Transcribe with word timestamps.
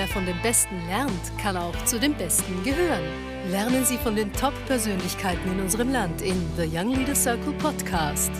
Wer 0.00 0.08
von 0.08 0.24
dem 0.24 0.40
Besten 0.40 0.80
lernt, 0.86 1.38
kann 1.42 1.58
auch 1.58 1.76
zu 1.84 2.00
den 2.00 2.14
Besten 2.14 2.64
gehören. 2.64 3.04
Lernen 3.50 3.84
Sie 3.84 3.98
von 3.98 4.16
den 4.16 4.32
Top-Persönlichkeiten 4.32 5.52
in 5.52 5.60
unserem 5.60 5.92
Land 5.92 6.22
in 6.22 6.42
The 6.56 6.64
Young 6.64 6.94
Leader 6.94 7.14
Circle 7.14 7.52
Podcast. 7.58 8.32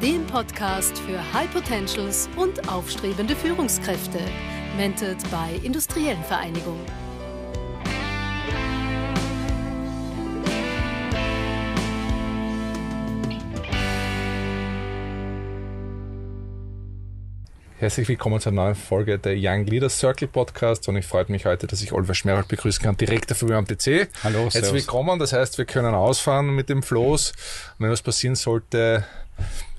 Dem 0.00 0.26
Podcast 0.26 0.96
für 1.00 1.20
High 1.34 1.52
Potentials 1.52 2.30
und 2.38 2.66
aufstrebende 2.66 3.36
Führungskräfte. 3.36 4.20
Mentored 4.78 5.18
bei 5.30 5.60
Industriellen 5.62 6.24
Vereinigung. 6.24 6.80
Herzlich 17.82 18.06
willkommen 18.06 18.38
zur 18.38 18.52
neuen 18.52 18.76
Folge 18.76 19.18
der 19.18 19.34
Young 19.36 19.66
Leaders 19.66 19.98
Circle 19.98 20.28
Podcast 20.28 20.88
und 20.88 20.94
ich 20.94 21.04
freue 21.04 21.24
mich 21.26 21.46
heute, 21.46 21.66
dass 21.66 21.82
ich 21.82 21.90
Oliver 21.90 22.14
Schmerold 22.14 22.46
begrüßen 22.46 22.80
kann, 22.80 22.96
Direktor 22.96 23.36
von 23.36 23.48
mir 23.48 23.56
am 23.56 23.66
TC. 23.66 24.08
Hallo, 24.22 24.44
Herzlich 24.44 24.52
servus. 24.52 24.72
willkommen, 24.72 25.18
das 25.18 25.32
heißt, 25.32 25.58
wir 25.58 25.64
können 25.64 25.92
ausfahren 25.92 26.54
mit 26.54 26.68
dem 26.68 26.84
Floß 26.84 27.32
und 27.32 27.84
wenn 27.84 27.90
was 27.90 28.00
passieren 28.00 28.36
sollte, 28.36 29.04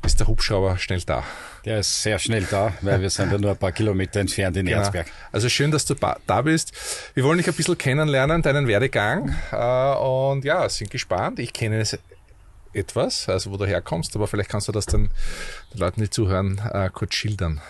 ist 0.06 0.20
der 0.20 0.28
Hubschrauber 0.28 0.78
schnell 0.80 1.00
da. 1.06 1.24
Der 1.64 1.80
ist 1.80 2.04
sehr 2.04 2.20
schnell 2.20 2.46
da, 2.52 2.74
weil 2.82 3.00
wir 3.00 3.10
sind 3.10 3.32
ja 3.32 3.38
nur 3.38 3.52
ein 3.52 3.58
paar 3.58 3.72
Kilometer 3.72 4.20
entfernt 4.20 4.58
in 4.58 4.66
genau. 4.66 4.80
Erzberg. 4.80 5.08
Also 5.32 5.48
schön, 5.48 5.72
dass 5.72 5.86
du 5.86 5.96
da 5.96 6.42
bist. 6.42 6.74
Wir 7.14 7.24
wollen 7.24 7.38
dich 7.38 7.48
ein 7.48 7.54
bisschen 7.54 7.78
kennenlernen, 7.78 8.42
deinen 8.42 8.68
Werdegang 8.68 9.34
äh, 9.54 9.96
und 9.96 10.44
ja, 10.44 10.68
sind 10.68 10.92
gespannt. 10.92 11.40
Ich 11.40 11.54
kenne 11.54 11.80
es 11.80 11.98
etwas, 12.74 13.30
also 13.30 13.52
wo 13.52 13.56
du 13.56 13.66
herkommst, 13.66 14.14
aber 14.18 14.28
vielleicht 14.28 14.50
kannst 14.50 14.68
du 14.68 14.74
das 14.74 14.88
den, 14.88 15.10
den 15.74 15.80
Leuten, 15.80 16.02
die 16.02 16.10
zuhören, 16.10 16.60
äh, 16.74 16.90
kurz 16.92 17.14
schildern. 17.14 17.62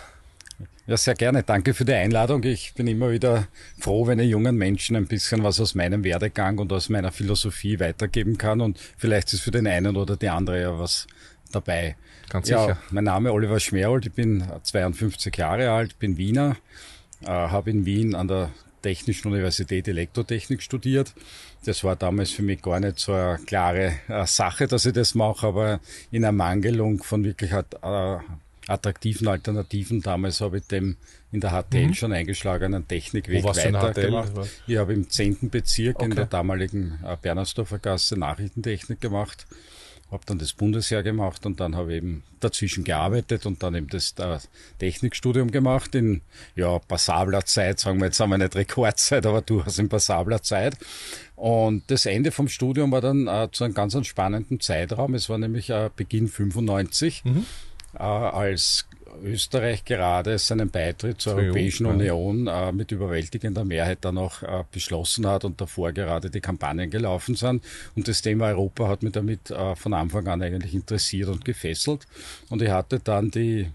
Ja, 0.86 0.98
sehr 0.98 1.14
gerne. 1.14 1.42
Danke 1.42 1.72
für 1.72 1.86
die 1.86 1.94
Einladung. 1.94 2.42
Ich 2.44 2.74
bin 2.74 2.86
immer 2.86 3.10
wieder 3.10 3.48
froh, 3.78 4.06
wenn 4.06 4.18
ich 4.18 4.28
jungen 4.28 4.56
Menschen 4.56 4.96
ein 4.96 5.06
bisschen 5.06 5.42
was 5.42 5.58
aus 5.58 5.74
meinem 5.74 6.04
Werdegang 6.04 6.58
und 6.58 6.70
aus 6.74 6.90
meiner 6.90 7.10
Philosophie 7.10 7.80
weitergeben 7.80 8.36
kann. 8.36 8.60
Und 8.60 8.78
vielleicht 8.98 9.32
ist 9.32 9.40
für 9.40 9.50
den 9.50 9.66
einen 9.66 9.96
oder 9.96 10.16
die 10.18 10.28
andere 10.28 10.60
ja 10.60 10.78
was 10.78 11.06
dabei. 11.52 11.96
Ganz 12.28 12.48
sicher. 12.48 12.68
Ja, 12.68 12.78
mein 12.90 13.04
Name 13.04 13.30
ist 13.30 13.34
Oliver 13.34 13.60
Schmerold. 13.60 14.04
Ich 14.04 14.12
bin 14.12 14.44
52 14.62 15.34
Jahre 15.34 15.70
alt, 15.70 15.98
bin 15.98 16.18
Wiener, 16.18 16.56
äh, 17.22 17.28
habe 17.28 17.70
in 17.70 17.86
Wien 17.86 18.14
an 18.14 18.28
der 18.28 18.50
Technischen 18.82 19.28
Universität 19.28 19.88
Elektrotechnik 19.88 20.60
studiert. 20.60 21.14
Das 21.64 21.82
war 21.82 21.96
damals 21.96 22.32
für 22.32 22.42
mich 22.42 22.60
gar 22.60 22.78
nicht 22.80 22.98
so 22.98 23.14
eine 23.14 23.38
klare 23.46 23.94
äh, 24.08 24.26
Sache, 24.26 24.66
dass 24.66 24.84
ich 24.84 24.92
das 24.92 25.14
mache, 25.14 25.46
aber 25.46 25.80
in 26.10 26.24
Ermangelung 26.24 27.02
von 27.02 27.24
wirklich 27.24 27.52
äh, 27.52 27.62
attraktiven 28.68 29.28
Alternativen. 29.28 30.00
Damals 30.00 30.40
habe 30.40 30.58
ich 30.58 30.66
dem 30.66 30.96
in 31.32 31.40
der 31.40 31.50
HTL 31.50 31.88
mhm. 31.88 31.94
schon 31.94 32.12
eingeschlagenen 32.12 32.86
Technikweg 32.86 33.44
weitergemacht. 33.44 34.32
Ich 34.66 34.76
habe 34.76 34.92
im 34.92 35.08
10. 35.08 35.50
Bezirk 35.50 35.96
okay. 35.96 36.06
in 36.06 36.14
der 36.14 36.26
damaligen 36.26 36.98
äh, 37.04 37.16
Bernersdorfer 37.20 37.78
Gasse 37.78 38.16
Nachrichtentechnik 38.16 39.00
gemacht, 39.00 39.46
habe 40.10 40.22
dann 40.26 40.38
das 40.38 40.52
Bundesheer 40.52 41.02
gemacht 41.02 41.44
und 41.44 41.58
dann 41.58 41.74
habe 41.74 41.92
ich 41.92 41.96
eben 41.98 42.22
dazwischen 42.38 42.84
gearbeitet 42.84 43.46
und 43.46 43.62
dann 43.62 43.74
eben 43.74 43.88
das 43.88 44.14
äh, 44.18 44.38
Technikstudium 44.78 45.50
gemacht 45.50 45.94
in 45.94 46.20
ja 46.54 46.78
passabler 46.78 47.44
Zeit, 47.44 47.80
sagen 47.80 47.98
wir 47.98 48.06
jetzt 48.06 48.20
einmal 48.20 48.38
nicht 48.38 48.54
Rekordzeit, 48.54 49.26
aber 49.26 49.42
durchaus 49.42 49.78
in 49.78 49.88
passabler 49.88 50.42
Zeit. 50.42 50.76
Und 51.34 51.82
das 51.88 52.06
Ende 52.06 52.30
vom 52.30 52.46
Studium 52.46 52.92
war 52.92 53.00
dann 53.00 53.26
äh, 53.26 53.48
zu 53.50 53.64
einem 53.64 53.74
ganz 53.74 53.94
spannenden 54.06 54.60
Zeitraum. 54.60 55.14
Es 55.14 55.28
war 55.28 55.38
nämlich 55.38 55.70
äh, 55.70 55.90
Beginn 55.94 56.28
95. 56.28 57.24
Mhm 57.24 57.46
als 58.00 58.86
Österreich 59.22 59.84
gerade 59.84 60.38
seinen 60.38 60.70
Beitritt 60.70 61.20
zur 61.20 61.34
Europäischen 61.34 61.86
Union 61.86 62.46
äh, 62.46 62.72
mit 62.72 62.90
überwältigender 62.92 63.64
Mehrheit 63.64 63.98
dann 64.02 64.18
auch 64.18 64.42
äh, 64.42 64.64
beschlossen 64.70 65.26
hat 65.26 65.44
und 65.44 65.60
davor 65.60 65.92
gerade 65.92 66.30
die 66.30 66.40
Kampagnen 66.40 66.90
gelaufen 66.90 67.34
sind. 67.34 67.64
Und 67.94 68.08
das 68.08 68.22
Thema 68.22 68.48
Europa 68.48 68.88
hat 68.88 69.02
mich 69.02 69.12
damit 69.12 69.50
äh, 69.50 69.76
von 69.76 69.94
Anfang 69.94 70.26
an 70.26 70.42
eigentlich 70.42 70.74
interessiert 70.74 71.28
und 71.28 71.44
gefesselt. 71.44 72.06
Und 72.50 72.62
ich 72.62 72.70
hatte 72.70 73.00
dann 73.00 73.30
die 73.30 73.70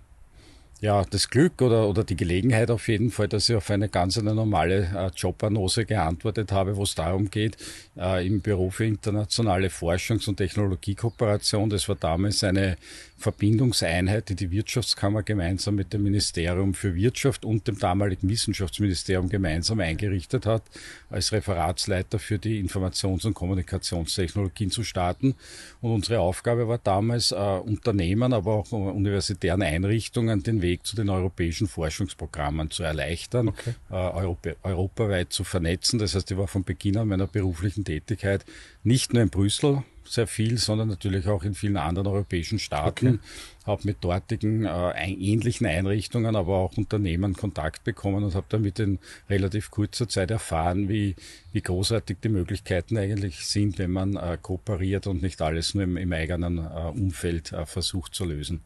ja, 0.81 1.03
das 1.03 1.29
Glück 1.29 1.61
oder, 1.61 1.89
oder 1.89 2.05
die 2.05 2.15
Gelegenheit 2.15 2.71
auf 2.71 2.87
jeden 2.87 3.11
Fall, 3.11 3.27
dass 3.27 3.49
ich 3.49 3.55
auf 3.55 3.69
eine 3.69 3.89
ganz 3.89 4.17
eine 4.17 4.33
normale 4.33 4.89
äh, 4.95 5.11
Jobannose 5.13 5.85
geantwortet 5.85 6.53
habe, 6.53 6.77
wo 6.77 6.83
es 6.83 6.95
darum 6.95 7.29
geht, 7.29 7.57
äh, 7.97 8.25
im 8.25 8.39
Büro 8.39 8.69
für 8.69 8.85
internationale 8.85 9.67
Forschungs- 9.67 10.29
und 10.29 10.37
Technologiekooperation, 10.37 11.69
das 11.69 11.89
war 11.89 11.95
damals 11.95 12.45
eine 12.45 12.77
Verbindungseinheit, 13.17 14.29
die 14.29 14.35
die 14.35 14.51
Wirtschaftskammer 14.51 15.23
gemeinsam 15.23 15.75
mit 15.75 15.91
dem 15.91 16.03
Ministerium 16.03 16.73
für 16.73 16.95
Wirtschaft 16.95 17.43
und 17.43 17.67
dem 17.67 17.77
damaligen 17.77 18.29
Wissenschaftsministerium 18.29 19.27
gemeinsam 19.27 19.81
eingerichtet 19.81 20.45
hat, 20.45 20.63
als 21.09 21.33
Referatsleiter 21.33 22.17
für 22.19 22.39
die 22.39 22.63
Informations- 22.63 23.25
und 23.25 23.33
Kommunikationstechnologien 23.33 24.71
zu 24.71 24.85
starten. 24.85 25.35
Und 25.81 25.91
unsere 25.91 26.21
Aufgabe 26.21 26.69
war 26.69 26.77
damals, 26.77 27.31
äh, 27.31 27.35
Unternehmen, 27.35 28.31
aber 28.31 28.53
auch 28.53 28.71
universitären 28.71 29.61
Einrichtungen 29.61 30.41
den 30.41 30.61
Weg 30.61 30.68
zu 30.77 30.95
den 30.95 31.09
europäischen 31.09 31.67
Forschungsprogrammen 31.67 32.69
zu 32.71 32.83
erleichtern, 32.83 33.49
okay. 33.49 33.73
äh, 33.89 33.93
Europa, 33.93 34.51
europaweit 34.63 35.33
zu 35.33 35.43
vernetzen. 35.43 35.99
Das 35.99 36.15
heißt, 36.15 36.29
ich 36.31 36.37
war 36.37 36.47
von 36.47 36.63
Beginn 36.63 36.97
an 36.97 37.07
meiner 37.07 37.27
beruflichen 37.27 37.83
Tätigkeit 37.83 38.45
nicht 38.83 39.13
nur 39.13 39.23
in 39.23 39.29
Brüssel, 39.29 39.83
sehr 40.09 40.27
viel, 40.27 40.57
sondern 40.57 40.87
natürlich 40.87 41.27
auch 41.27 41.43
in 41.43 41.53
vielen 41.53 41.77
anderen 41.77 42.07
europäischen 42.07 42.59
Staaten. 42.59 43.07
Okay. 43.07 43.19
Habe 43.65 43.81
mit 43.85 44.03
dortigen 44.03 44.65
äh, 44.65 45.11
ähnlichen 45.11 45.67
Einrichtungen, 45.67 46.35
aber 46.35 46.57
auch 46.57 46.75
Unternehmen 46.77 47.35
Kontakt 47.35 47.83
bekommen 47.83 48.23
und 48.23 48.33
habe 48.33 48.47
damit 48.49 48.79
in 48.79 48.97
relativ 49.29 49.69
kurzer 49.69 50.09
Zeit 50.09 50.31
erfahren, 50.31 50.89
wie, 50.89 51.15
wie 51.53 51.61
großartig 51.61 52.17
die 52.23 52.29
Möglichkeiten 52.29 52.97
eigentlich 52.97 53.45
sind, 53.45 53.77
wenn 53.77 53.91
man 53.91 54.15
äh, 54.15 54.37
kooperiert 54.41 55.05
und 55.05 55.21
nicht 55.21 55.41
alles 55.41 55.75
nur 55.75 55.83
im, 55.83 55.97
im 55.97 56.11
eigenen 56.11 56.57
äh, 56.57 56.61
Umfeld 56.61 57.51
äh, 57.51 57.67
versucht 57.67 58.15
zu 58.15 58.25
lösen. 58.25 58.61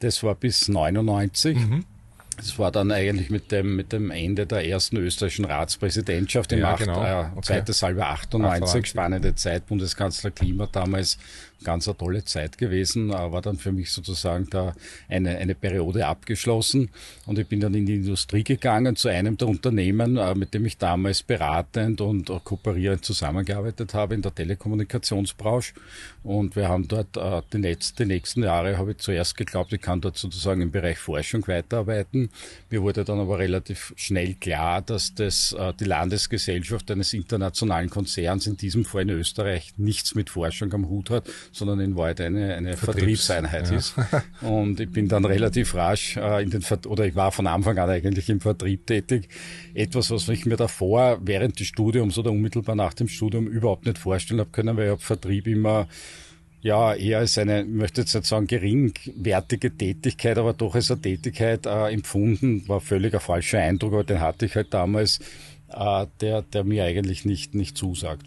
Das 0.00 0.22
war 0.22 0.34
bis 0.34 0.68
99. 0.68 1.56
Mhm. 1.56 1.84
Das 2.36 2.58
war 2.58 2.72
dann 2.72 2.90
eigentlich 2.90 3.28
mit 3.28 3.52
dem, 3.52 3.76
mit 3.76 3.92
dem 3.92 4.10
Ende 4.10 4.46
der 4.46 4.66
ersten 4.66 4.96
österreichischen 4.96 5.44
Ratspräsidentschaft 5.44 6.52
im 6.52 6.60
ja, 6.60 6.72
8, 6.72 6.78
genau. 6.80 7.04
äh, 7.04 7.26
okay. 7.32 7.42
zweites 7.42 7.82
halbe 7.82 8.06
98, 8.06 8.62
98, 8.62 8.86
spannende 8.86 9.34
Zeit, 9.34 9.66
Bundeskanzler 9.66 10.30
Klima 10.30 10.66
damals 10.72 11.18
ganz 11.64 11.88
eine 11.88 11.96
tolle 11.96 12.24
Zeit 12.24 12.58
gewesen, 12.58 13.10
war 13.10 13.42
dann 13.42 13.56
für 13.56 13.72
mich 13.72 13.92
sozusagen 13.92 14.48
da 14.50 14.74
eine, 15.08 15.36
eine 15.38 15.54
Periode 15.54 16.06
abgeschlossen 16.06 16.90
und 17.26 17.38
ich 17.38 17.46
bin 17.46 17.60
dann 17.60 17.74
in 17.74 17.86
die 17.86 17.96
Industrie 17.96 18.44
gegangen 18.44 18.96
zu 18.96 19.08
einem 19.08 19.36
der 19.36 19.48
Unternehmen, 19.48 20.16
äh, 20.16 20.34
mit 20.34 20.54
dem 20.54 20.66
ich 20.66 20.78
damals 20.78 21.22
beratend 21.22 22.00
und 22.00 22.30
kooperierend 22.44 23.04
zusammengearbeitet 23.04 23.94
habe 23.94 24.14
in 24.14 24.22
der 24.22 24.34
Telekommunikationsbranche 24.34 25.74
und 26.22 26.56
wir 26.56 26.68
haben 26.68 26.86
dort 26.86 27.16
äh, 27.16 27.42
die, 27.52 27.58
letzten, 27.58 28.02
die 28.02 28.06
nächsten 28.06 28.42
Jahre 28.42 28.76
habe 28.76 28.92
ich 28.92 28.98
zuerst 28.98 29.36
geglaubt, 29.36 29.72
ich 29.72 29.80
kann 29.80 30.00
dort 30.00 30.18
sozusagen 30.18 30.60
im 30.60 30.70
Bereich 30.70 30.98
Forschung 30.98 31.46
weiterarbeiten. 31.48 32.30
Mir 32.68 32.82
wurde 32.82 33.04
dann 33.04 33.20
aber 33.20 33.38
relativ 33.38 33.94
schnell 33.96 34.34
klar, 34.34 34.82
dass 34.82 35.14
das 35.14 35.52
äh, 35.52 35.72
die 35.74 35.84
Landesgesellschaft 35.84 36.90
eines 36.90 37.12
internationalen 37.14 37.88
Konzerns, 37.88 38.46
in 38.46 38.56
diesem 38.56 38.84
Fall 38.84 39.02
in 39.02 39.10
Österreich, 39.10 39.72
nichts 39.76 40.14
mit 40.14 40.30
Forschung 40.30 40.72
am 40.74 40.88
Hut 40.88 41.10
hat, 41.10 41.28
sondern 41.52 41.80
in 41.80 41.96
Wahrheit 41.96 42.20
eine, 42.20 42.54
eine 42.54 42.76
Vertriebseinheit 42.76 43.70
ja. 43.70 43.76
ist. 43.76 43.94
Und 44.40 44.78
ich 44.80 44.90
bin 44.90 45.08
dann 45.08 45.24
relativ 45.24 45.74
rasch 45.74 46.16
äh, 46.16 46.42
in 46.42 46.50
den 46.50 46.62
Ver 46.62 46.78
oder 46.86 47.06
ich 47.06 47.16
war 47.16 47.32
von 47.32 47.46
Anfang 47.46 47.78
an 47.78 47.90
eigentlich 47.90 48.28
im 48.30 48.40
Vertrieb 48.40 48.86
tätig. 48.86 49.28
Etwas, 49.74 50.10
was 50.10 50.28
ich 50.28 50.46
mir 50.46 50.56
davor 50.56 51.18
während 51.22 51.58
des 51.58 51.66
Studiums 51.66 52.18
oder 52.18 52.30
unmittelbar 52.30 52.76
nach 52.76 52.94
dem 52.94 53.08
Studium 53.08 53.46
überhaupt 53.46 53.86
nicht 53.86 53.98
vorstellen 53.98 54.40
habe 54.40 54.50
können, 54.50 54.76
weil 54.76 54.86
ich 54.86 54.90
habe 54.92 55.02
Vertrieb 55.02 55.46
immer 55.46 55.88
ja, 56.62 56.94
eher 56.94 57.18
als 57.18 57.38
eine, 57.38 57.62
ich 57.62 57.68
möchte 57.68 58.02
jetzt 58.02 58.14
nicht 58.14 58.26
sagen 58.26 58.46
geringwertige 58.46 59.74
Tätigkeit, 59.74 60.36
aber 60.36 60.52
doch 60.52 60.74
als 60.74 60.90
eine 60.90 61.00
Tätigkeit 61.00 61.66
äh, 61.66 61.92
empfunden, 61.92 62.68
war 62.68 62.80
völlig 62.80 63.14
ein 63.14 63.20
falscher 63.20 63.60
Eindruck, 63.60 63.94
aber 63.94 64.04
den 64.04 64.20
hatte 64.20 64.46
ich 64.46 64.54
halt 64.54 64.74
damals, 64.74 65.20
äh, 65.68 66.06
der, 66.20 66.42
der 66.42 66.64
mir 66.64 66.84
eigentlich 66.84 67.24
nicht, 67.24 67.54
nicht 67.54 67.78
zusagt. 67.78 68.26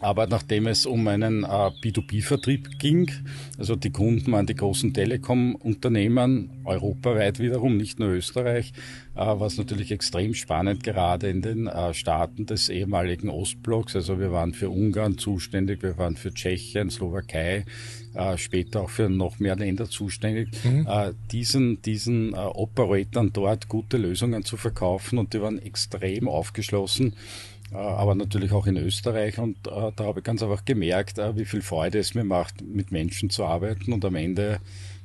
Aber 0.00 0.28
nachdem 0.28 0.68
es 0.68 0.86
um 0.86 1.08
einen 1.08 1.42
äh, 1.42 1.46
B2B-Vertrieb 1.46 2.78
ging, 2.78 3.10
also 3.58 3.74
die 3.74 3.90
Kunden 3.90 4.30
waren 4.30 4.46
die 4.46 4.54
großen 4.54 4.94
Telekom-Unternehmen, 4.94 6.50
europaweit 6.64 7.40
wiederum, 7.40 7.76
nicht 7.76 7.98
nur 7.98 8.10
Österreich, 8.10 8.72
äh, 9.16 9.18
war 9.18 9.42
es 9.42 9.58
natürlich 9.58 9.90
extrem 9.90 10.34
spannend, 10.34 10.84
gerade 10.84 11.28
in 11.28 11.42
den 11.42 11.66
äh, 11.66 11.94
Staaten 11.94 12.46
des 12.46 12.68
ehemaligen 12.68 13.28
Ostblocks. 13.28 13.96
Also 13.96 14.20
wir 14.20 14.30
waren 14.30 14.54
für 14.54 14.70
Ungarn 14.70 15.18
zuständig, 15.18 15.82
wir 15.82 15.98
waren 15.98 16.16
für 16.16 16.32
Tschechien, 16.32 16.90
Slowakei, 16.90 17.64
äh, 18.14 18.38
später 18.38 18.82
auch 18.82 18.90
für 18.90 19.08
noch 19.08 19.40
mehr 19.40 19.56
Länder 19.56 19.90
zuständig, 19.90 20.50
mhm. 20.62 20.86
äh, 20.88 21.12
diesen, 21.32 21.82
diesen 21.82 22.34
äh, 22.34 22.36
Operatoren 22.36 23.32
dort 23.32 23.66
gute 23.66 23.96
Lösungen 23.96 24.44
zu 24.44 24.56
verkaufen 24.56 25.18
und 25.18 25.34
die 25.34 25.42
waren 25.42 25.58
extrem 25.58 26.28
aufgeschlossen 26.28 27.14
äh, 27.14 27.57
aber 27.76 28.14
natürlich 28.14 28.52
auch 28.52 28.66
in 28.66 28.76
Österreich. 28.76 29.38
Und 29.38 29.66
äh, 29.66 29.92
da 29.94 30.04
habe 30.04 30.20
ich 30.20 30.24
ganz 30.24 30.42
einfach 30.42 30.64
gemerkt, 30.64 31.18
äh, 31.18 31.36
wie 31.36 31.44
viel 31.44 31.62
Freude 31.62 31.98
es 31.98 32.14
mir 32.14 32.24
macht, 32.24 32.62
mit 32.62 32.92
Menschen 32.92 33.30
zu 33.30 33.44
arbeiten 33.44 33.92
und 33.92 34.04
am 34.04 34.14
Ende 34.14 34.60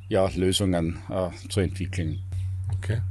ja, 0.10 0.30
Lösungen 0.36 1.00
äh, 1.10 1.30
zu 1.50 1.60
entwickeln. 1.60 2.20
Okay. 2.78 3.02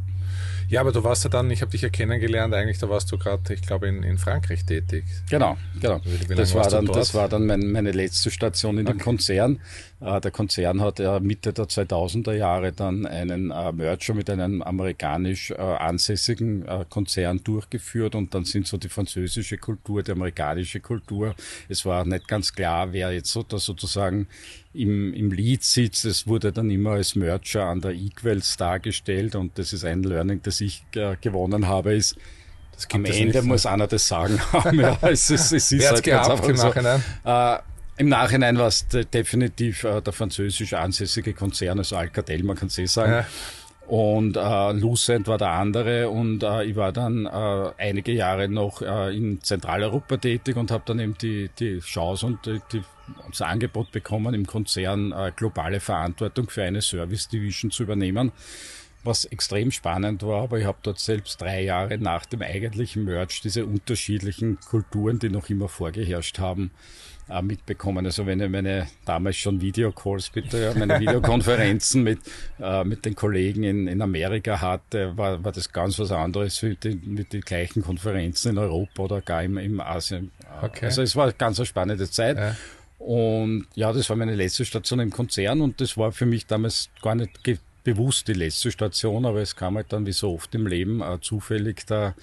Ja, 0.72 0.80
aber 0.80 0.90
du 0.90 1.04
warst 1.04 1.22
ja 1.24 1.28
dann, 1.28 1.50
ich 1.50 1.60
habe 1.60 1.70
dich 1.70 1.82
ja 1.82 1.90
kennengelernt, 1.90 2.54
eigentlich, 2.54 2.78
da 2.78 2.88
warst 2.88 3.12
du 3.12 3.18
gerade, 3.18 3.52
ich 3.52 3.60
glaube, 3.60 3.88
in, 3.88 4.02
in 4.02 4.16
Frankreich 4.16 4.64
tätig. 4.64 5.04
Genau, 5.28 5.58
genau. 5.78 6.00
Wie 6.02 6.34
das, 6.34 6.54
war 6.54 6.66
dann, 6.70 6.86
das 6.86 7.12
war 7.12 7.28
dann 7.28 7.44
mein, 7.44 7.72
meine 7.72 7.92
letzte 7.92 8.30
Station 8.30 8.78
in 8.78 8.86
okay. 8.86 8.96
dem 8.96 9.02
Konzern. 9.02 9.60
Äh, 10.00 10.18
der 10.22 10.30
Konzern 10.30 10.80
hat 10.80 10.98
ja 10.98 11.20
Mitte 11.20 11.52
der 11.52 11.66
2000er 11.66 12.32
Jahre 12.32 12.72
dann 12.72 13.04
einen 13.04 13.50
äh, 13.50 13.70
Merger 13.70 14.14
mit 14.14 14.30
einem 14.30 14.62
amerikanisch 14.62 15.50
äh, 15.50 15.56
ansässigen 15.56 16.66
äh, 16.66 16.86
Konzern 16.88 17.44
durchgeführt 17.44 18.14
und 18.14 18.32
dann 18.32 18.46
sind 18.46 18.66
so 18.66 18.78
die 18.78 18.88
französische 18.88 19.58
Kultur, 19.58 20.02
die 20.02 20.12
amerikanische 20.12 20.80
Kultur. 20.80 21.34
Es 21.68 21.84
war 21.84 22.06
nicht 22.06 22.26
ganz 22.26 22.50
klar, 22.50 22.94
wer 22.94 23.12
jetzt 23.12 23.30
so 23.30 23.44
sozusagen 23.46 24.26
im, 24.74 25.12
im 25.12 25.30
Lead 25.30 25.62
sitzt. 25.64 26.04
Es 26.04 26.26
wurde 26.26 26.52
dann 26.52 26.70
immer 26.70 26.92
als 26.92 27.14
Merger 27.14 27.64
an 27.64 27.80
der 27.80 27.92
Equals 27.92 28.56
dargestellt 28.56 29.34
und 29.34 29.58
das 29.58 29.72
ist 29.72 29.84
ein 29.84 30.02
Learning, 30.02 30.40
das 30.42 30.60
ich 30.60 30.84
äh, 30.94 31.16
gewonnen 31.20 31.66
habe, 31.66 31.94
ist, 31.94 32.16
am 32.92 33.04
Ende 33.04 33.38
nicht, 33.38 33.44
muss 33.44 33.66
einer 33.66 33.86
das 33.86 34.08
sagen 34.08 34.40
haben. 34.52 34.80
ja, 34.80 34.98
es 35.02 35.30
ist, 35.30 35.52
es 35.52 35.72
ist 35.72 35.90
halt 35.90 36.02
gehabt 36.02 36.48
im 36.48 36.56
Nachhinein? 36.56 37.04
So. 37.24 37.30
Äh, 37.30 37.58
Im 37.98 38.08
Nachhinein 38.08 38.58
war 38.58 38.68
es 38.68 38.86
definitiv 38.88 39.84
äh, 39.84 40.00
der 40.00 40.12
französische 40.12 40.78
ansässige 40.78 41.34
Konzern, 41.34 41.78
also 41.78 41.96
Alcatel, 41.96 42.42
man 42.42 42.56
kann 42.56 42.68
es 42.68 42.78
eh 42.78 42.86
sagen. 42.86 43.12
Ja. 43.12 43.26
Und 43.92 44.38
äh, 44.38 44.72
Lucent 44.72 45.26
war 45.26 45.36
der 45.36 45.50
andere 45.50 46.08
und 46.08 46.42
äh, 46.42 46.64
ich 46.64 46.76
war 46.76 46.92
dann 46.92 47.26
äh, 47.26 47.72
einige 47.76 48.12
Jahre 48.12 48.48
noch 48.48 48.80
äh, 48.80 49.14
in 49.14 49.42
Zentraleuropa 49.42 50.16
tätig 50.16 50.56
und 50.56 50.70
habe 50.70 50.84
dann 50.86 50.98
eben 50.98 51.14
die, 51.18 51.50
die 51.58 51.78
Chance 51.80 52.24
und 52.24 52.46
die, 52.46 52.58
die, 52.72 52.82
das 53.28 53.42
Angebot 53.42 53.92
bekommen, 53.92 54.32
im 54.32 54.46
Konzern 54.46 55.12
äh, 55.12 55.30
globale 55.36 55.78
Verantwortung 55.78 56.48
für 56.48 56.62
eine 56.62 56.80
Service 56.80 57.28
Division 57.28 57.70
zu 57.70 57.82
übernehmen, 57.82 58.32
was 59.04 59.26
extrem 59.26 59.70
spannend 59.70 60.22
war, 60.22 60.44
aber 60.44 60.58
ich 60.58 60.64
habe 60.64 60.78
dort 60.82 60.98
selbst 60.98 61.42
drei 61.42 61.62
Jahre 61.62 61.98
nach 61.98 62.24
dem 62.24 62.40
eigentlichen 62.40 63.04
Merge 63.04 63.40
diese 63.44 63.66
unterschiedlichen 63.66 64.58
Kulturen, 64.60 65.18
die 65.18 65.28
noch 65.28 65.50
immer 65.50 65.68
vorgeherrscht 65.68 66.38
haben, 66.38 66.70
äh, 67.28 67.42
mitbekommen. 67.42 68.04
Also 68.06 68.26
wenn 68.26 68.40
ich 68.40 68.50
meine 68.50 68.86
damals 69.04 69.36
schon 69.36 69.60
Videocalls 69.60 70.30
bitte, 70.30 70.62
ja, 70.62 70.74
meine 70.74 71.00
Videokonferenzen 71.00 72.02
mit, 72.02 72.20
äh, 72.60 72.84
mit 72.84 73.04
den 73.04 73.14
Kollegen 73.14 73.64
in, 73.64 73.86
in 73.88 74.02
Amerika 74.02 74.60
hatte, 74.60 75.16
war, 75.16 75.42
war 75.44 75.52
das 75.52 75.72
ganz 75.72 75.98
was 75.98 76.12
anderes 76.12 76.62
mit 76.62 76.84
den, 76.84 77.02
mit 77.06 77.32
den 77.32 77.42
gleichen 77.42 77.82
Konferenzen 77.82 78.52
in 78.52 78.58
Europa 78.58 79.02
oder 79.02 79.20
gar 79.20 79.42
im, 79.42 79.58
im 79.58 79.80
Asien. 79.80 80.30
Okay. 80.62 80.86
Also 80.86 81.02
es 81.02 81.16
war 81.16 81.32
ganz 81.32 81.58
eine 81.58 81.66
spannende 81.66 82.10
Zeit. 82.10 82.36
Ja. 82.36 82.56
Und 82.98 83.66
ja, 83.74 83.92
das 83.92 84.08
war 84.10 84.16
meine 84.16 84.34
letzte 84.34 84.64
Station 84.64 85.00
im 85.00 85.10
Konzern 85.10 85.60
und 85.60 85.80
das 85.80 85.96
war 85.96 86.12
für 86.12 86.26
mich 86.26 86.46
damals 86.46 86.88
gar 87.02 87.16
nicht 87.16 87.30
bewusst 87.82 88.28
die 88.28 88.32
letzte 88.32 88.70
Station, 88.70 89.26
aber 89.26 89.40
es 89.40 89.56
kam 89.56 89.76
halt 89.76 89.92
dann 89.92 90.06
wie 90.06 90.12
so 90.12 90.32
oft 90.32 90.54
im 90.54 90.66
Leben 90.66 91.00
äh, 91.02 91.18
zufällig 91.20 91.84
der, 91.86 92.14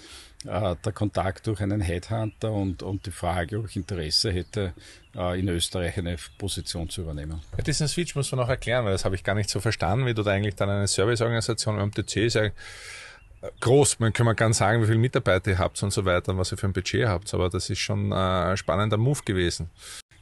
äh, 0.46 0.76
der 0.84 0.92
Kontakt 0.94 1.48
durch 1.48 1.62
einen 1.62 1.82
Headhunter 1.82 2.52
und, 2.52 2.84
und 2.84 3.06
die 3.06 3.12
Frage, 3.12 3.60
ob 3.60 3.68
ich 3.68 3.76
Interesse 3.76 4.32
hätte, 4.32 4.74
äh, 5.16 5.40
in 5.40 5.50
Österreich 5.50 5.98
eine 5.98 6.16
Position 6.38 6.90
zu 6.90 7.02
übernehmen. 7.02 7.42
Ja, 7.58 7.64
diesen 7.64 7.88
Switch 7.88 8.16
muss 8.16 8.32
man 8.32 8.42
auch 8.42 8.50
erklären, 8.50 8.86
weil 8.86 8.94
das 8.94 9.06
habe 9.06 9.16
ich 9.16 9.24
gar 9.24 9.36
nicht 9.36 9.50
so 9.50 9.60
verstanden, 9.60 10.06
wie 10.06 10.14
du 10.14 10.24
da 10.24 10.32
eigentlich 10.32 10.56
dann 10.56 10.70
eine 10.70 10.88
Serviceorganisation 10.88 11.78
beim 11.78 11.92
TC 11.92 12.18
ist 12.18 12.36
ja 12.36 12.50
groß, 13.62 14.00
man 14.00 14.14
kann 14.14 14.26
man 14.26 14.36
ganz 14.36 14.58
sagen, 14.58 14.82
wie 14.82 14.88
viele 14.88 14.98
Mitarbeiter 14.98 15.52
ihr 15.52 15.60
habt 15.60 15.82
und 15.82 15.92
so 15.92 16.06
weiter 16.06 16.32
und 16.32 16.38
was 16.38 16.52
ihr 16.52 16.58
für 16.58 16.68
ein 16.68 16.74
Budget 16.74 17.08
habt, 17.08 17.34
aber 17.34 17.50
das 17.50 17.70
ist 17.70 17.80
schon 17.80 18.12
ein 18.12 18.58
spannender 18.58 18.98
Move 18.98 19.22
gewesen. 19.24 19.70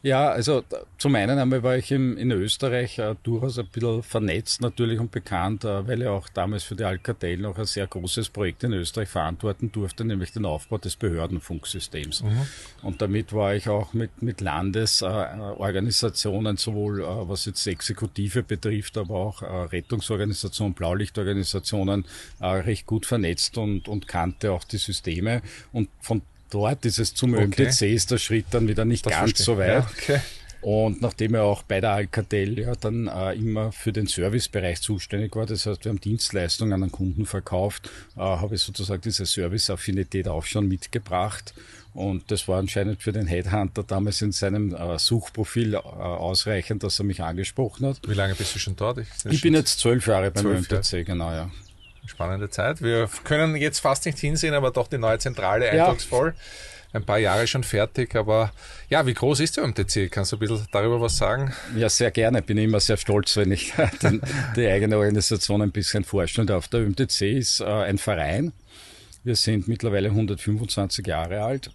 Ja, 0.07 0.29
also 0.29 0.63
zum 0.97 1.15
einen 1.15 1.37
einmal 1.37 1.61
war 1.63 1.75
ich 1.75 1.91
im, 1.91 2.17
in 2.17 2.31
Österreich 2.31 2.97
äh, 2.97 3.15
durchaus 3.23 3.59
ein 3.59 3.67
bisschen 3.67 4.01
vernetzt 4.03 4.61
natürlich 4.61 5.01
und 5.01 5.11
bekannt, 5.11 5.65
äh, 5.65 5.85
weil 5.85 6.01
ich 6.01 6.07
auch 6.07 6.29
damals 6.29 6.63
für 6.63 6.77
die 6.77 6.85
Alcatel 6.85 7.39
noch 7.39 7.57
ein 7.57 7.65
sehr 7.65 7.87
großes 7.87 8.29
Projekt 8.29 8.63
in 8.63 8.71
Österreich 8.71 9.09
verantworten 9.09 9.69
durfte, 9.69 10.05
nämlich 10.05 10.31
den 10.31 10.45
Aufbau 10.45 10.77
des 10.77 10.95
Behördenfunksystems. 10.95 12.23
Mhm. 12.23 12.47
Und 12.83 13.01
damit 13.01 13.33
war 13.33 13.53
ich 13.53 13.67
auch 13.67 13.91
mit, 13.91 14.21
mit 14.21 14.39
Landesorganisationen, 14.39 16.55
äh, 16.55 16.59
sowohl 16.59 17.01
äh, 17.01 17.03
was 17.03 17.43
jetzt 17.43 17.67
Exekutive 17.67 18.43
betrifft, 18.43 18.97
aber 18.97 19.13
auch 19.13 19.41
äh, 19.41 19.45
Rettungsorganisationen, 19.45 20.73
Blaulichtorganisationen, 20.73 22.05
äh, 22.39 22.45
recht 22.45 22.85
gut 22.85 23.05
vernetzt 23.05 23.57
und, 23.57 23.89
und 23.89 24.07
kannte 24.07 24.53
auch 24.53 24.63
die 24.63 24.77
Systeme. 24.77 25.41
Und 25.73 25.89
von 25.99 26.21
dort 26.49 26.85
ist 26.85 26.99
es 26.99 27.13
zum 27.13 27.33
okay. 27.33 27.63
ÖMTC 27.63 27.81
ist 27.83 28.11
der 28.11 28.17
Schritt 28.17 28.45
dann 28.51 28.67
wieder 28.67 28.85
nicht 28.85 29.05
das 29.05 29.13
ganz 29.13 29.31
verstehe. 29.31 29.45
so 29.45 29.57
weit. 29.57 29.67
Ja, 29.67 29.89
okay. 29.91 30.21
Und 30.61 31.01
nachdem 31.01 31.35
er 31.35 31.43
auch 31.43 31.63
bei 31.63 31.79
der 31.79 31.91
Alcatel 31.91 32.59
ja 32.59 32.75
dann 32.75 33.07
äh, 33.07 33.33
immer 33.33 33.71
für 33.71 33.93
den 33.93 34.07
Servicebereich 34.07 34.81
zuständig 34.81 35.35
war, 35.35 35.45
das 35.45 35.65
heißt, 35.65 35.85
wir 35.85 35.89
haben 35.89 36.01
Dienstleistungen 36.01 36.73
an 36.73 36.81
den 36.81 36.91
Kunden 36.91 37.25
verkauft, 37.25 37.89
äh, 38.15 38.21
habe 38.21 38.55
ich 38.55 38.61
sozusagen 38.61 39.01
diese 39.01 39.25
Service-Affinität 39.25 40.27
auch 40.27 40.45
schon 40.45 40.67
mitgebracht. 40.67 41.53
Und 41.93 42.29
das 42.31 42.47
war 42.47 42.59
anscheinend 42.59 43.01
für 43.01 43.11
den 43.11 43.27
Headhunter 43.27 43.83
damals 43.83 44.21
in 44.21 44.31
seinem 44.31 44.75
äh, 44.75 44.99
Suchprofil 44.99 45.75
äh, 45.75 45.77
ausreichend, 45.77 46.83
dass 46.83 46.99
er 46.99 47.05
mich 47.05 47.21
angesprochen 47.21 47.87
hat. 47.87 47.99
Wie 48.07 48.13
lange 48.13 48.35
bist 48.35 48.53
du 48.55 48.59
schon 48.59 48.75
dort? 48.75 48.99
Ich, 48.99 49.07
ich 49.29 49.41
bin 49.41 49.53
jetzt 49.53 49.79
zwölf 49.79 50.05
Jahre 50.07 50.31
beim 50.31 50.45
ÖMTC, 50.45 51.05
genau, 51.05 51.31
ja. 51.31 51.49
Spannende 52.07 52.49
Zeit. 52.49 52.81
Wir 52.81 53.09
können 53.23 53.55
jetzt 53.55 53.79
fast 53.79 54.05
nicht 54.05 54.19
hinsehen, 54.19 54.53
aber 54.53 54.71
doch 54.71 54.87
die 54.87 54.97
neue 54.97 55.19
Zentrale 55.19 55.69
eindrucksvoll. 55.69 56.33
Ja. 56.35 56.43
Ein 56.93 57.03
paar 57.03 57.19
Jahre 57.19 57.47
schon 57.47 57.63
fertig, 57.63 58.15
aber 58.15 58.51
ja, 58.89 59.05
wie 59.05 59.13
groß 59.13 59.41
ist 59.41 59.57
der 59.57 59.67
MTC? 59.67 60.09
Kannst 60.09 60.31
du 60.31 60.37
ein 60.37 60.39
bisschen 60.39 60.65
darüber 60.71 61.01
was 61.01 61.17
sagen? 61.17 61.53
Ja, 61.75 61.89
sehr 61.89 62.11
gerne. 62.11 62.41
Bin 62.41 62.57
immer 62.57 62.79
sehr 62.79 62.97
stolz, 62.97 63.35
wenn 63.35 63.51
ich 63.51 63.73
den, 64.01 64.21
die 64.55 64.67
eigene 64.67 64.97
Organisation 64.97 65.61
ein 65.61 65.71
bisschen 65.71 66.05
vorstellen 66.05 66.47
darf. 66.47 66.69
Der 66.69 66.81
MTC 66.81 67.21
ist 67.23 67.59
äh, 67.59 67.65
ein 67.65 67.97
Verein. 67.97 68.53
Wir 69.23 69.35
sind 69.35 69.67
mittlerweile 69.67 70.09
125 70.09 71.05
Jahre 71.05 71.43
alt 71.43 71.71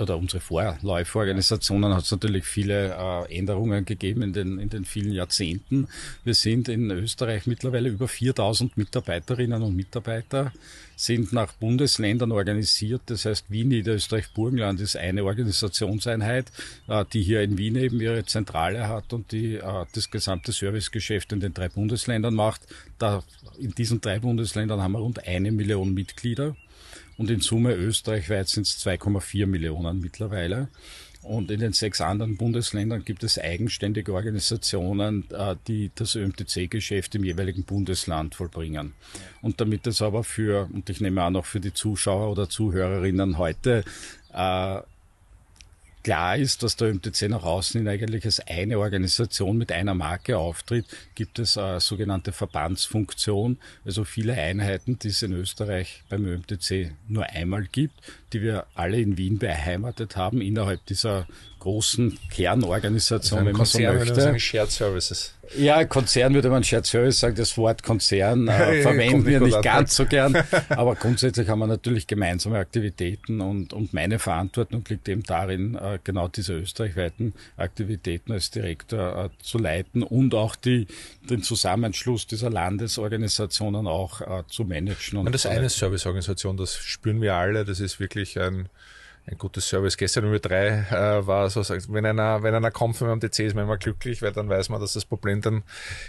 oder 0.00 0.16
unsere 0.16 0.40
Vorläuforganisationen 0.40 1.94
hat 1.94 2.04
es 2.04 2.10
natürlich 2.10 2.44
viele 2.44 2.94
äh, 2.94 3.38
Änderungen 3.38 3.84
gegeben 3.84 4.22
in 4.22 4.32
den, 4.32 4.58
in 4.58 4.68
den 4.68 4.84
vielen 4.84 5.12
Jahrzehnten. 5.12 5.88
Wir 6.24 6.34
sind 6.34 6.68
in 6.68 6.90
Österreich 6.90 7.46
mittlerweile 7.46 7.88
über 7.88 8.08
4000 8.08 8.76
Mitarbeiterinnen 8.76 9.62
und 9.62 9.76
Mitarbeiter, 9.76 10.52
sind 10.96 11.32
nach 11.32 11.52
Bundesländern 11.54 12.32
organisiert. 12.32 13.02
Das 13.06 13.24
heißt, 13.24 13.46
Wien, 13.48 13.68
Niederösterreich, 13.68 14.32
Burgenland 14.32 14.80
ist 14.80 14.96
eine 14.96 15.24
Organisationseinheit, 15.24 16.52
äh, 16.88 17.04
die 17.12 17.22
hier 17.22 17.42
in 17.42 17.58
Wien 17.58 17.76
eben 17.76 18.00
ihre 18.00 18.24
Zentrale 18.24 18.88
hat 18.88 19.12
und 19.12 19.32
die 19.32 19.56
äh, 19.56 19.84
das 19.92 20.10
gesamte 20.10 20.52
Servicegeschäft 20.52 21.32
in 21.32 21.40
den 21.40 21.54
drei 21.54 21.68
Bundesländern 21.68 22.34
macht. 22.34 22.62
Da, 22.98 23.22
in 23.58 23.72
diesen 23.72 24.00
drei 24.00 24.18
Bundesländern 24.18 24.82
haben 24.82 24.92
wir 24.92 25.00
rund 25.00 25.26
eine 25.26 25.52
Million 25.52 25.94
Mitglieder 25.94 26.56
und 27.16 27.30
in 27.30 27.40
Summe 27.40 27.74
österreichweit 27.74 28.48
sind 28.48 28.66
es 28.66 28.84
2,4 28.84 29.46
Millionen 29.46 30.00
mittlerweile. 30.00 30.68
Und 31.24 31.50
in 31.50 31.60
den 31.60 31.72
sechs 31.72 32.02
anderen 32.02 32.36
Bundesländern 32.36 33.02
gibt 33.02 33.24
es 33.24 33.38
eigenständige 33.38 34.12
Organisationen, 34.12 35.24
äh, 35.30 35.56
die 35.66 35.90
das 35.94 36.16
ÖMTC-Geschäft 36.16 37.14
im 37.14 37.24
jeweiligen 37.24 37.64
Bundesland 37.64 38.34
vollbringen. 38.34 38.92
Und 39.40 39.58
damit 39.58 39.86
es 39.86 40.02
aber 40.02 40.22
für, 40.22 40.68
und 40.70 40.90
ich 40.90 41.00
nehme 41.00 41.24
auch 41.24 41.46
für 41.46 41.60
die 41.60 41.72
Zuschauer 41.72 42.30
oder 42.30 42.50
Zuhörerinnen 42.50 43.38
heute, 43.38 43.84
äh, 44.34 44.80
klar 46.04 46.36
ist, 46.36 46.62
dass 46.62 46.76
der 46.76 46.94
MTC 46.94 47.28
nach 47.28 47.42
außen 47.42 47.80
hin 47.80 47.88
eigentlich 47.88 48.24
als 48.24 48.38
eine 48.40 48.78
Organisation 48.78 49.58
mit 49.58 49.72
einer 49.72 49.94
Marke 49.94 50.38
auftritt, 50.38 50.84
gibt 51.14 51.40
es 51.40 51.58
eine 51.58 51.80
sogenannte 51.80 52.30
Verbandsfunktion, 52.30 53.58
also 53.84 54.04
viele 54.04 54.34
Einheiten, 54.34 54.98
die 54.98 55.08
es 55.08 55.22
in 55.22 55.32
Österreich 55.32 56.04
beim 56.08 56.24
ÖMTC 56.26 56.92
nur 57.08 57.24
einmal 57.24 57.64
gibt, 57.64 57.94
die 58.32 58.42
wir 58.42 58.66
alle 58.74 59.00
in 59.00 59.16
Wien 59.16 59.38
beheimatet 59.38 60.14
haben, 60.16 60.40
innerhalb 60.40 60.84
dieser 60.86 61.26
großen 61.64 62.18
Kernorganisation, 62.30 63.38
also 63.38 63.48
wenn 63.48 63.56
man 63.56 63.66
so 63.66 63.78
möchte. 63.80 64.20
Sagen 64.20 64.38
Shared 64.38 64.70
Services. 64.70 65.34
Ja, 65.56 65.84
Konzern 65.84 66.34
würde 66.34 66.50
man 66.50 66.62
Shared 66.62 66.84
Service 66.84 67.20
sagen. 67.20 67.36
Das 67.36 67.56
Wort 67.56 67.82
Konzern 67.82 68.48
äh, 68.48 68.82
verwenden 68.82 69.24
wir 69.24 69.40
nicht 69.40 69.62
ganz 69.62 69.96
so 69.96 70.04
gern. 70.04 70.36
Aber 70.68 70.94
grundsätzlich 70.94 71.48
haben 71.48 71.60
wir 71.60 71.66
natürlich 71.66 72.06
gemeinsame 72.06 72.58
Aktivitäten 72.58 73.40
und, 73.40 73.72
und 73.72 73.94
meine 73.94 74.18
Verantwortung 74.18 74.84
liegt 74.88 75.08
eben 75.08 75.22
darin, 75.22 75.74
äh, 75.76 75.93
genau 76.02 76.28
diese 76.28 76.54
österreichweiten 76.54 77.34
Aktivitäten 77.56 78.32
als 78.32 78.50
Direktor 78.50 79.24
äh, 79.24 79.42
zu 79.42 79.58
leiten 79.58 80.02
und 80.02 80.34
auch 80.34 80.56
die, 80.56 80.86
den 81.28 81.42
Zusammenschluss 81.42 82.26
dieser 82.26 82.50
Landesorganisationen 82.50 83.86
auch 83.86 84.20
äh, 84.20 84.44
zu 84.48 84.64
managen. 84.64 85.18
Und, 85.18 85.26
und 85.26 85.32
das 85.32 85.46
eine 85.46 85.68
Serviceorganisation, 85.68 86.56
das 86.56 86.76
spüren 86.76 87.20
wir 87.20 87.34
alle. 87.34 87.64
Das 87.64 87.80
ist 87.80 88.00
wirklich 88.00 88.38
ein 88.38 88.68
ein 89.26 89.38
gutes 89.38 89.68
Service. 89.68 89.96
Gestern 89.96 90.24
Nummer 90.24 90.38
drei 90.38 90.84
äh, 90.90 91.26
war 91.26 91.48
so, 91.48 91.62
wenn 91.88 92.04
einer, 92.04 92.42
wenn 92.42 92.54
einer 92.54 92.70
kommt 92.70 92.96
von 92.96 93.08
meinem 93.08 93.20
DC, 93.20 93.40
ist 93.40 93.54
man 93.54 93.64
immer 93.64 93.78
glücklich, 93.78 94.20
weil 94.20 94.32
dann 94.32 94.48
weiß 94.48 94.68
man, 94.68 94.80
dass 94.80 94.92
das 94.92 95.04
Problem 95.06 95.40
dann 95.40 95.62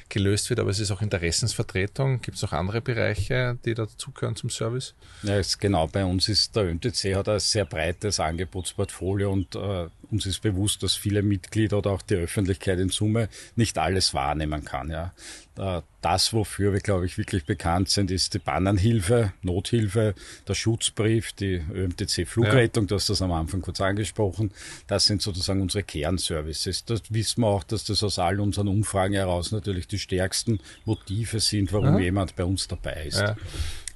gelöst 0.10 0.50
wird. 0.50 0.60
Aber 0.60 0.70
es 0.70 0.80
ist 0.80 0.92
auch 0.92 1.02
Interessensvertretung. 1.02 2.22
Gibt 2.22 2.36
es 2.36 2.44
noch 2.44 2.52
andere 2.52 2.82
Bereiche, 2.82 3.58
die 3.64 3.74
dazugehören 3.74 4.36
zum 4.36 4.50
Service? 4.50 4.96
Ja, 5.24 5.38
ist 5.38 5.60
genau. 5.60 5.88
Bei 5.88 6.04
uns 6.04 6.28
ist 6.28 6.56
der 6.56 6.66
ÖMTC 6.66 7.16
hat 7.16 7.30
ein 7.30 7.40
sehr 7.40 7.66
breites 7.66 8.20
Angebotsportfolio 8.20 9.32
und 9.32 9.56
äh, 9.56 9.88
uns 10.12 10.26
ist 10.26 10.42
bewusst, 10.42 10.84
dass 10.84 10.96
viele 10.96 11.22
Mitglieder 11.22 11.78
oder 11.78 11.92
auch 11.92 12.02
die 12.02 12.16
Öffentlichkeit 12.16 12.80
in 12.80 12.90
Summe 12.90 13.30
nicht 13.56 13.78
alles 13.78 14.14
wahrnehmen 14.14 14.66
kann. 14.66 14.90
Ja. 14.90 15.14
Der, 15.58 15.84
das, 16.02 16.34
wofür 16.34 16.74
wir, 16.74 16.82
glaube 16.82 17.06
ich, 17.06 17.18
wirklich 17.18 17.46
bekannt 17.46 17.90
sind, 17.90 18.12
ist 18.12 18.34
die 18.34 18.40
Bannernhilfe, 18.40 19.34
Nothilfe, 19.42 20.14
der 20.48 20.54
Schutzbrief, 20.54 21.32
die 21.34 21.64
ÖMTC-Flugrettung, 21.74 22.84
ja. 22.84 22.88
du 22.88 22.96
hast 22.96 23.10
das 23.10 23.22
am 23.22 23.32
Anfang 23.32 23.62
kurz 23.62 23.80
angesprochen. 23.82 24.52
Das 24.88 25.06
sind 25.06 25.22
sozusagen 25.22 25.62
unsere 25.62 25.84
Kernservices. 25.84 26.86
Das 26.86 27.02
wissen 27.10 27.42
wir 27.42 27.48
auch, 27.48 27.64
dass 27.64 27.86
das 27.86 28.04
aus 28.04 28.20
all 28.20 28.40
unseren 28.40 28.68
Umfragen 28.68 29.14
heraus 29.14 29.52
natürlich 29.52 29.88
die 29.88 30.00
stärksten 30.00 30.60
Motive 30.84 31.40
sind, 31.40 31.72
warum 31.74 31.96
ja. 31.96 32.00
jemand 32.00 32.36
bei 32.36 32.44
uns 32.44 32.68
dabei 32.68 33.06
ist. 33.06 33.20
Ja. 33.20 33.36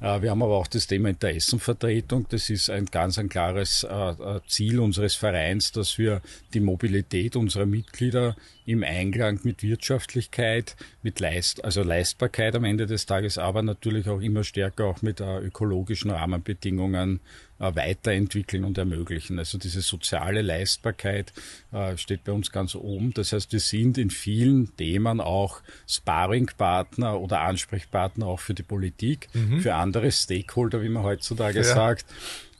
Äh, 0.01 0.21
wir 0.21 0.31
haben 0.31 0.41
aber 0.41 0.57
auch 0.57 0.67
das 0.67 0.87
Thema 0.87 1.09
Interessenvertretung. 1.09 2.25
Das 2.29 2.49
ist 2.49 2.69
ein 2.69 2.85
ganz 2.85 3.17
ein 3.17 3.29
klares 3.29 3.83
äh, 3.83 3.93
äh, 3.93 4.39
Ziel 4.47 4.79
unseres 4.79 5.15
Vereins, 5.15 5.71
dass 5.71 5.97
wir 5.97 6.21
die 6.53 6.59
Mobilität 6.59 7.35
unserer 7.35 7.65
Mitglieder 7.65 8.35
im 8.65 8.83
Einklang 8.83 9.39
mit 9.43 9.63
Wirtschaftlichkeit, 9.63 10.75
mit 11.01 11.19
Leist, 11.19 11.63
also 11.63 11.81
Leistbarkeit 11.83 12.55
am 12.55 12.65
Ende 12.65 12.85
des 12.85 13.05
Tages, 13.05 13.37
aber 13.37 13.61
natürlich 13.63 14.07
auch 14.07 14.21
immer 14.21 14.43
stärker 14.43 14.85
auch 14.85 15.01
mit 15.01 15.21
ökologischen 15.21 16.11
Rahmenbedingungen 16.11 17.19
weiterentwickeln 17.59 18.63
und 18.63 18.77
ermöglichen. 18.77 19.37
Also 19.37 19.57
diese 19.57 19.81
soziale 19.81 20.41
Leistbarkeit 20.41 21.33
äh, 21.71 21.97
steht 21.97 22.23
bei 22.23 22.31
uns 22.31 22.51
ganz 22.51 22.73
oben. 22.75 23.13
Das 23.13 23.33
heißt, 23.33 23.51
wir 23.51 23.59
sind 23.59 23.97
in 23.97 24.09
vielen 24.09 24.75
Themen 24.77 25.19
auch 25.19 25.61
Sparringpartner 25.87 27.19
oder 27.19 27.41
Ansprechpartner 27.41 28.27
auch 28.27 28.39
für 28.39 28.53
die 28.53 28.63
Politik, 28.63 29.27
mhm. 29.33 29.59
für 29.59 29.75
andere 29.75 30.11
Stakeholder, 30.11 30.81
wie 30.81 30.89
man 30.89 31.03
heutzutage 31.03 31.59
ja. 31.59 31.63
sagt 31.63 32.05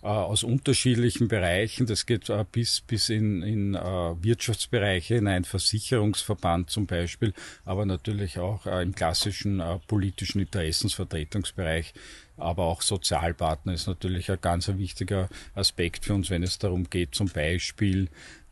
äh, 0.02 0.08
aus 0.08 0.44
unterschiedlichen 0.44 1.30
Bereichen. 1.30 1.86
Das 1.86 2.06
geht 2.06 2.32
bis, 2.52 2.82
bis 2.82 3.10
in, 3.10 3.42
in 3.42 3.74
Wirtschaftsbereiche 3.74 5.16
hinein, 5.16 5.46
Versicherungsverband 5.46 6.70
zum 6.70 6.86
Beispiel, 6.86 7.34
aber 7.64 7.86
natürlich 7.86 8.38
auch 8.38 8.66
im 8.66 8.94
klassischen 8.94 9.62
politischen 9.88 10.40
Interessensvertretungsbereich 10.40 11.94
aber 12.40 12.66
auch 12.66 12.82
Sozialpartner 12.82 13.74
ist 13.74 13.88
natürlich 13.88 14.32
ein 14.32 14.40
ganz 14.42 14.68
wichtiger 14.68 15.30
Aspekt 15.56 16.06
für 16.06 16.14
uns, 16.14 16.30
wenn 16.30 16.44
es 16.44 16.60
darum 16.60 16.90
geht, 16.90 17.16
zum 17.16 17.28
Beispiel 17.28 18.10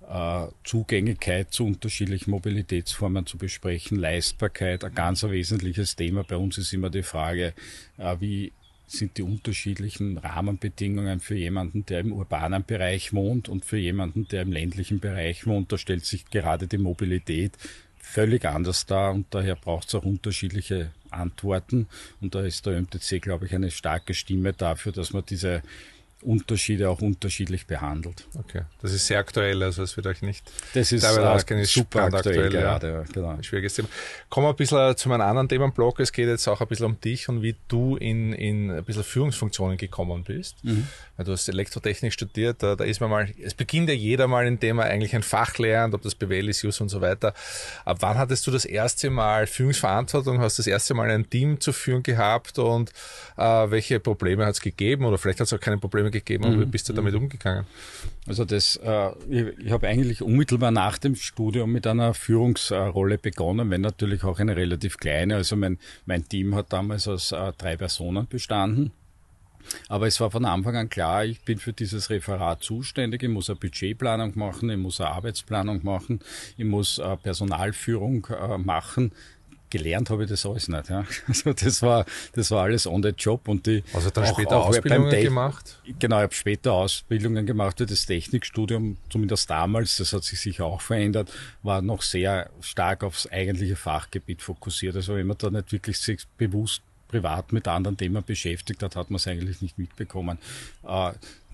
äh, 0.08 0.48
Zugänglichkeit 0.64 1.52
zu 1.52 1.66
unterschiedlichen 1.66 2.32
Mobilitätsformen 2.32 3.26
zu 3.26 3.38
besprechen, 3.38 3.98
Leistbarkeit, 3.98 4.84
ein 4.84 4.96
ganz 4.96 5.24
wesentliches 5.24 5.96
Thema. 5.96 6.24
Bei 6.24 6.38
uns 6.38 6.58
ist 6.58 6.74
immer 6.74 6.90
die 6.90 7.04
Frage, 7.04 7.54
äh, 7.98 8.16
wie 8.20 8.52
sind 8.88 9.18
die 9.18 9.24
unterschiedlichen 9.24 10.18
Rahmenbedingungen 10.18 11.20
für 11.20 11.36
jemanden, 11.36 11.86
der 11.86 12.00
im 12.00 12.14
urbanen 12.14 12.64
Bereich 12.66 13.14
wohnt 13.14 13.50
und 13.50 13.66
für 13.66 13.78
jemanden, 13.78 14.28
der 14.30 14.44
im 14.44 14.54
ländlichen 14.54 15.00
Bereich 15.00 15.46
wohnt. 15.46 15.72
Da 15.74 15.78
stellt 15.78 16.06
sich 16.06 16.26
gerade 16.30 16.68
die 16.68 16.78
Mobilität 16.78 17.52
völlig 18.00 18.46
anders 18.46 18.86
dar 18.86 19.14
und 19.14 19.28
daher 19.32 19.56
braucht 19.56 19.90
es 19.90 19.96
auch 19.96 20.06
unterschiedliche 20.06 20.92
Antworten. 21.18 21.88
Und 22.22 22.36
da 22.36 22.42
ist 22.42 22.66
der 22.66 22.82
MTC, 22.82 23.22
glaube 23.22 23.46
ich, 23.46 23.56
eine 23.56 23.72
starke 23.72 24.14
Stimme 24.14 24.54
dafür, 24.54 24.92
dass 24.92 25.14
man 25.14 25.26
diese 25.26 25.62
Unterschiede 26.22 26.90
auch 26.90 27.02
unterschiedlich 27.02 27.68
behandelt. 27.68 28.28
Okay, 28.34 28.62
das 28.82 28.92
ist 28.92 29.08
sehr 29.08 29.20
aktuell, 29.20 29.62
also 29.62 29.84
es 29.84 29.96
wird 29.98 30.08
euch 30.08 30.22
nicht 30.22 30.44
das 30.74 30.92
ist, 30.92 31.04
äh, 31.04 31.62
ist 31.62 31.74
super 31.74 32.04
aktuell, 32.04 32.18
aktuell 32.18 32.50
gerade, 32.50 32.88
ja. 32.92 33.04
genau. 33.14 33.30
Ein 33.30 33.44
schwieriges 33.44 33.76
Thema. 33.76 33.88
Kommen 34.30 34.48
wir 34.48 34.52
ein 34.52 34.56
bisschen 34.56 34.98
zu 34.98 35.10
meinem 35.10 35.22
anderen 35.22 35.48
Themenblock. 35.48 36.00
Es 36.00 36.12
geht 36.12 36.28
jetzt 36.28 36.48
auch 36.48 36.60
ein 36.60 36.68
bisschen 36.68 36.88
um 36.88 37.00
dich 37.00 37.30
und 37.30 37.42
wie 37.44 37.56
du 37.68 37.98
in, 37.98 38.34
in 38.34 38.72
ein 38.72 38.84
bisschen 38.84 39.04
Führungsfunktionen 39.04 39.78
gekommen 39.78 40.24
bist. 40.24 40.64
Mhm. 40.64 40.88
Du 41.24 41.32
hast 41.32 41.48
Elektrotechnik 41.50 42.14
studiert, 42.14 42.62
da, 42.62 42.76
da 42.76 42.84
ist 42.84 43.00
man 43.02 43.10
mal, 43.10 43.30
es 43.42 43.54
beginnt 43.54 43.90
ja 43.90 43.96
jeder 43.96 44.28
mal, 44.28 44.46
indem 44.46 44.80
er 44.80 44.86
eigentlich 44.86 45.16
ein 45.16 45.24
Fach 45.24 45.58
lernt, 45.58 45.94
ob 45.94 46.02
das 46.02 46.16
BWL 46.16 46.50
ist, 46.50 46.62
JUS 46.62 46.80
und 46.82 46.90
so 46.90 47.02
weiter. 47.02 47.34
Ab 47.86 47.98
wann 48.02 48.18
hattest 48.18 48.46
du 48.46 48.52
das 48.52 48.66
erste 48.66 49.10
Mal 49.10 49.48
Führungsverantwortung, 49.48 50.40
hast 50.40 50.60
das 50.60 50.68
erste 50.68 50.94
Mal 50.94 51.10
ein 51.10 51.30
Team 51.30 51.60
zu 51.60 51.74
führen 51.74 52.04
gehabt 52.04 52.60
und 52.60 52.92
äh, 53.38 53.42
welche 53.44 54.00
Probleme 54.00 54.46
hat 54.46 54.56
es 54.56 54.62
gegeben 54.62 55.06
oder 55.06 55.18
vielleicht 55.18 55.40
hat 55.40 55.48
es 55.48 55.54
auch 55.54 55.60
keine 55.60 55.78
Probleme 55.78 56.07
Probleme 56.08 56.12
gegeben, 56.12 56.46
aber 56.46 56.56
mhm. 56.56 56.62
wie 56.62 56.66
bist 56.66 56.90
du 56.90 56.94
damit 56.94 57.14
mhm. 57.14 57.22
umgegangen? 57.22 57.66
Also 58.28 58.46
das, 58.46 58.78
äh, 58.78 59.10
ich, 59.30 59.66
ich 59.66 59.72
habe 59.72 59.88
eigentlich 59.88 60.22
unmittelbar 60.22 60.72
nach 60.72 60.98
dem 60.98 61.16
Studium 61.16 61.72
mit 61.72 61.88
einer 61.88 62.14
Führungsrolle 62.14 63.18
begonnen, 63.18 63.70
wenn 63.70 63.82
natürlich 63.82 64.24
auch 64.24 64.40
eine 64.40 64.56
relativ 64.56 64.98
kleine. 64.98 65.36
Also 65.36 65.56
mein, 65.56 65.78
mein 66.06 66.28
Team 66.28 66.56
hat 66.56 66.74
damals 66.74 67.08
aus 67.08 67.32
äh, 67.32 67.54
drei 67.58 67.78
Personen 67.78 68.28
bestanden. 68.28 68.92
Aber 69.90 70.08
es 70.08 70.22
war 70.22 70.32
von 70.32 70.46
Anfang 70.46 70.78
an 70.78 70.90
klar, 70.90 71.26
ich 71.26 71.42
bin 71.42 71.58
für 71.58 71.74
dieses 71.74 72.10
Referat 72.10 72.64
zuständig. 72.64 73.22
Ich 73.22 73.30
muss 73.30 73.50
eine 73.50 73.60
Budgetplanung 73.60 74.32
machen, 74.36 74.70
ich 74.70 74.78
muss 74.78 75.02
eine 75.02 75.10
Arbeitsplanung 75.10 75.84
machen, 75.84 76.22
ich 76.56 76.64
muss 76.64 77.00
äh, 77.00 77.18
Personalführung 77.18 78.26
äh, 78.28 78.58
machen 78.58 79.12
gelernt 79.70 80.10
habe 80.10 80.24
ich 80.24 80.30
das 80.30 80.46
alles 80.46 80.68
nicht. 80.68 80.90
Ja. 80.90 81.06
Also 81.28 81.54
das 81.54 81.82
war, 81.82 82.06
das 82.34 82.52
war 82.52 82.64
alles 82.64 82.88
on 82.88 83.04
the 83.04 83.10
job 83.10 83.48
und 83.48 83.66
die. 83.66 83.84
Also 83.94 84.10
dann 84.10 84.26
auch, 84.26 84.34
später 84.34 84.58
auch 84.58 84.68
Ausbildungen 84.68 85.10
gemacht? 85.10 85.80
Genau, 86.00 86.18
ich 86.18 86.24
habe 86.24 86.34
später 86.34 86.74
Ausbildungen 86.74 87.46
gemacht. 87.46 87.80
Das 87.80 88.06
Technikstudium, 88.06 88.98
zumindest 89.10 89.50
damals, 89.50 89.98
das 89.98 90.14
hat 90.14 90.24
sich 90.24 90.40
sicher 90.40 90.66
auch 90.66 90.82
verändert, 90.82 91.32
war 91.64 91.82
noch 91.82 92.02
sehr 92.02 92.50
stark 92.62 93.04
aufs 93.04 93.28
eigentliche 93.28 93.76
Fachgebiet 93.76 94.42
fokussiert. 94.42 94.96
Also 94.96 95.16
wenn 95.16 95.28
man 95.28 95.38
da 95.38 95.50
nicht 95.50 95.72
wirklich 95.72 95.98
sich 96.00 96.26
bewusst 96.38 96.82
privat 97.08 97.54
mit 97.54 97.68
anderen 97.68 97.98
Themen 97.98 98.24
beschäftigt 98.24 98.84
hat, 98.84 98.96
hat 98.96 99.10
man 99.10 99.16
es 99.16 99.28
eigentlich 99.28 99.62
nicht 99.62 99.78
mitbekommen. 99.78 100.38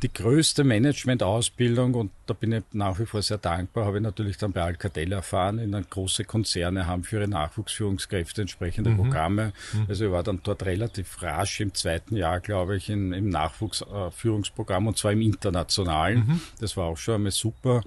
Die 0.03 0.11
größte 0.11 0.65
Management-Ausbildung, 0.65 1.93
und 1.93 2.11
da 2.25 2.33
bin 2.33 2.51
ich 2.51 2.63
nach 2.73 2.99
wie 2.99 3.05
vor 3.05 3.21
sehr 3.21 3.37
dankbar, 3.37 3.85
habe 3.85 3.97
ich 3.97 4.03
natürlich 4.03 4.37
dann 4.37 4.51
bei 4.51 4.61
Alcatel 4.61 5.13
erfahren. 5.13 5.59
In 5.59 5.71
große 5.71 6.25
Konzerne 6.25 6.87
haben 6.87 7.05
für 7.05 7.19
ihre 7.19 7.29
Nachwuchsführungskräfte 7.29 8.41
entsprechende 8.41 8.89
mhm. 8.89 8.97
Programme. 8.97 9.53
Mhm. 9.71 9.85
Also 9.87 10.05
ich 10.05 10.11
war 10.11 10.23
dann 10.23 10.41
dort 10.43 10.65
relativ 10.65 11.21
rasch 11.21 11.61
im 11.61 11.73
zweiten 11.73 12.17
Jahr, 12.17 12.41
glaube 12.41 12.75
ich, 12.75 12.89
in, 12.89 13.13
im 13.13 13.29
Nachwuchsführungsprogramm 13.29 14.87
und 14.87 14.97
zwar 14.97 15.13
im 15.13 15.21
internationalen. 15.21 16.27
Mhm. 16.27 16.41
Das 16.59 16.75
war 16.75 16.87
auch 16.87 16.97
schon 16.97 17.15
einmal 17.15 17.31
super. 17.31 17.81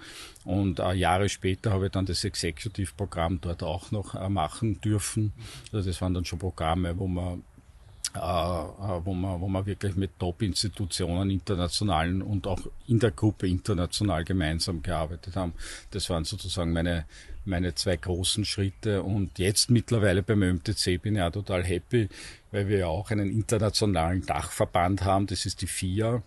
Und 0.47 0.79
äh, 0.79 0.95
Jahre 0.95 1.29
später 1.29 1.73
habe 1.73 1.87
ich 1.87 1.93
dann 1.93 2.07
das 2.07 2.25
Executive-Programm 2.25 3.43
dort 3.43 3.63
auch 3.63 3.91
noch 3.91 4.15
äh, 4.15 4.31
machen 4.31 4.81
dürfen. 4.81 5.35
Also 5.71 5.91
das 5.91 6.01
waren 6.01 6.15
dann 6.15 6.25
schon 6.25 6.39
Programme, 6.39 6.99
wo 6.99 7.09
man 7.09 7.43
wo, 8.17 9.15
man, 9.15 9.41
wo 9.41 9.49
man 9.49 9.67
wirklich 9.67 9.97
mit 9.97 10.19
Top-Institutionen 10.19 11.31
internationalen 11.31 12.23
und 12.23 12.47
auch 12.47 12.61
in 12.87 12.99
der 12.99 13.11
Gruppe 13.11 13.49
international 13.49 14.25
gemeinsam 14.25 14.83
gearbeitet 14.83 15.37
haben. 15.37 15.53
Das 15.91 16.09
waren 16.11 16.25
sozusagen 16.25 16.73
meine, 16.73 17.05
meine 17.45 17.75
zwei 17.75 17.97
großen 17.97 18.45
Schritte. 18.45 19.03
Und 19.03 19.39
jetzt 19.39 19.71
mittlerweile 19.71 20.23
beim 20.23 20.41
MTC 20.41 21.01
bin 21.01 21.17
ich 21.17 21.23
auch 21.23 21.31
total 21.31 21.65
happy, 21.65 22.09
weil 22.51 22.69
wir 22.69 22.79
ja 22.79 22.87
auch 22.87 23.11
einen 23.11 23.31
internationalen 23.31 24.25
Dachverband 24.25 25.05
haben. 25.05 25.27
Das 25.27 25.47
ist 25.47 25.63
die 25.63 25.67
FIA. 25.67 26.23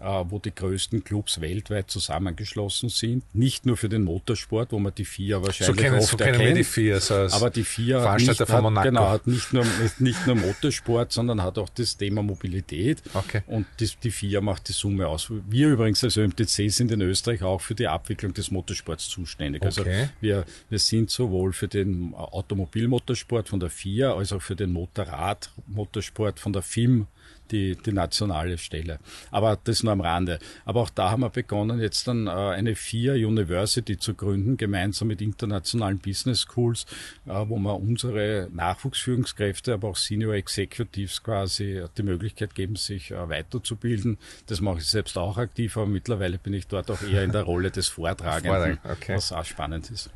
Äh, 0.00 0.24
wo 0.30 0.38
die 0.38 0.54
größten 0.54 1.04
Clubs 1.04 1.42
weltweit 1.42 1.90
zusammengeschlossen 1.90 2.88
sind. 2.88 3.22
Nicht 3.34 3.66
nur 3.66 3.76
für 3.76 3.90
den 3.90 4.04
Motorsport, 4.04 4.72
wo 4.72 4.78
man 4.78 4.94
die 4.94 5.04
FIA 5.04 5.42
wahrscheinlich 5.42 5.76
so 5.76 5.82
kennen, 5.82 5.98
oft 5.98 6.08
so 6.08 6.16
erkennt, 6.16 6.56
die 6.56 6.64
FIA, 6.64 7.00
so 7.00 7.14
aber 7.14 7.50
die 7.50 7.64
FIA 7.64 8.00
Veranstalter 8.00 8.46
von 8.46 8.62
Monaco. 8.62 8.78
Hat, 8.80 8.86
genau, 8.86 9.08
hat 9.10 9.26
nicht 9.26 9.52
nur, 9.52 9.66
nicht 9.98 10.26
nur 10.26 10.36
Motorsport, 10.36 11.12
sondern 11.12 11.42
hat 11.42 11.58
auch 11.58 11.68
das 11.68 11.98
Thema 11.98 12.22
Mobilität. 12.22 13.02
Okay. 13.12 13.42
Und 13.46 13.66
die, 13.78 13.90
die 14.02 14.10
FIA 14.10 14.40
macht 14.40 14.68
die 14.68 14.72
Summe 14.72 15.06
aus. 15.06 15.30
Wir 15.50 15.68
übrigens 15.68 16.02
als 16.02 16.16
ÖMTC 16.16 16.70
sind 16.70 16.90
in 16.92 17.02
Österreich 17.02 17.42
auch 17.42 17.60
für 17.60 17.74
die 17.74 17.86
Abwicklung 17.86 18.32
des 18.32 18.50
Motorsports 18.50 19.06
zuständig. 19.06 19.62
Also 19.62 19.82
okay. 19.82 20.00
Also 20.00 20.12
wir, 20.22 20.44
wir 20.70 20.78
sind 20.78 21.10
sowohl 21.10 21.52
für 21.52 21.68
den 21.68 22.14
Automobilmotorsport 22.14 23.50
von 23.50 23.60
der 23.60 23.68
FIA 23.68 24.14
als 24.14 24.32
auch 24.32 24.40
für 24.40 24.56
den 24.56 24.72
Motorrad-Motorsport 24.72 26.40
von 26.40 26.54
der 26.54 26.62
FIM 26.62 27.06
die, 27.50 27.76
die 27.76 27.92
nationale 27.92 28.58
Stelle. 28.58 28.98
Aber 29.30 29.58
das 29.62 29.82
nur 29.82 29.92
am 29.92 30.00
Rande. 30.00 30.38
Aber 30.64 30.80
auch 30.80 30.90
da 30.90 31.10
haben 31.10 31.22
wir 31.22 31.30
begonnen, 31.30 31.80
jetzt 31.80 32.06
dann 32.08 32.26
äh, 32.26 32.30
eine 32.30 32.74
vier 32.74 33.14
University 33.14 33.98
zu 33.98 34.14
gründen, 34.14 34.56
gemeinsam 34.56 35.08
mit 35.08 35.20
internationalen 35.20 35.98
Business 35.98 36.42
Schools, 36.42 36.86
äh, 37.26 37.32
wo 37.32 37.58
wir 37.58 37.76
unsere 37.76 38.48
Nachwuchsführungskräfte, 38.52 39.74
aber 39.74 39.88
auch 39.88 39.96
Senior 39.96 40.34
Executives 40.34 41.22
quasi 41.22 41.84
die 41.96 42.02
Möglichkeit 42.02 42.54
geben, 42.54 42.76
sich 42.76 43.10
äh, 43.10 43.28
weiterzubilden. 43.28 44.18
Das 44.46 44.60
mache 44.60 44.78
ich 44.78 44.86
selbst 44.86 45.18
auch 45.18 45.38
aktiv, 45.38 45.76
aber 45.76 45.86
mittlerweile 45.86 46.38
bin 46.38 46.54
ich 46.54 46.66
dort 46.66 46.90
auch 46.90 47.02
eher 47.02 47.24
in 47.24 47.32
der 47.32 47.42
Rolle 47.42 47.70
des 47.70 47.88
Vortragenden, 47.88 48.78
okay. 48.84 49.16
was 49.16 49.32
auch 49.32 49.44
spannend 49.44 49.90
ist. 49.90 50.10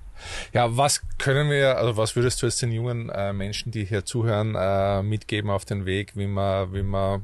Ja, 0.53 0.77
was 0.77 1.03
können 1.19 1.51
wir, 1.51 1.79
also 1.79 1.97
was 1.97 2.17
würdest 2.17 2.43
du 2.43 2.47
jetzt 2.47 2.61
den 2.63 2.73
jungen 2.73 3.09
äh, 3.11 3.33
Menschen, 3.33 3.73
die 3.73 3.85
hier 3.85 4.05
zuhören, 4.05 4.55
äh, 4.57 5.03
mitgeben 5.03 5.51
auf 5.51 5.65
den 5.65 5.87
Weg, 5.87 6.13
wie 6.17 6.27
man, 6.27 6.73
wie 6.73 6.83
man 6.83 7.23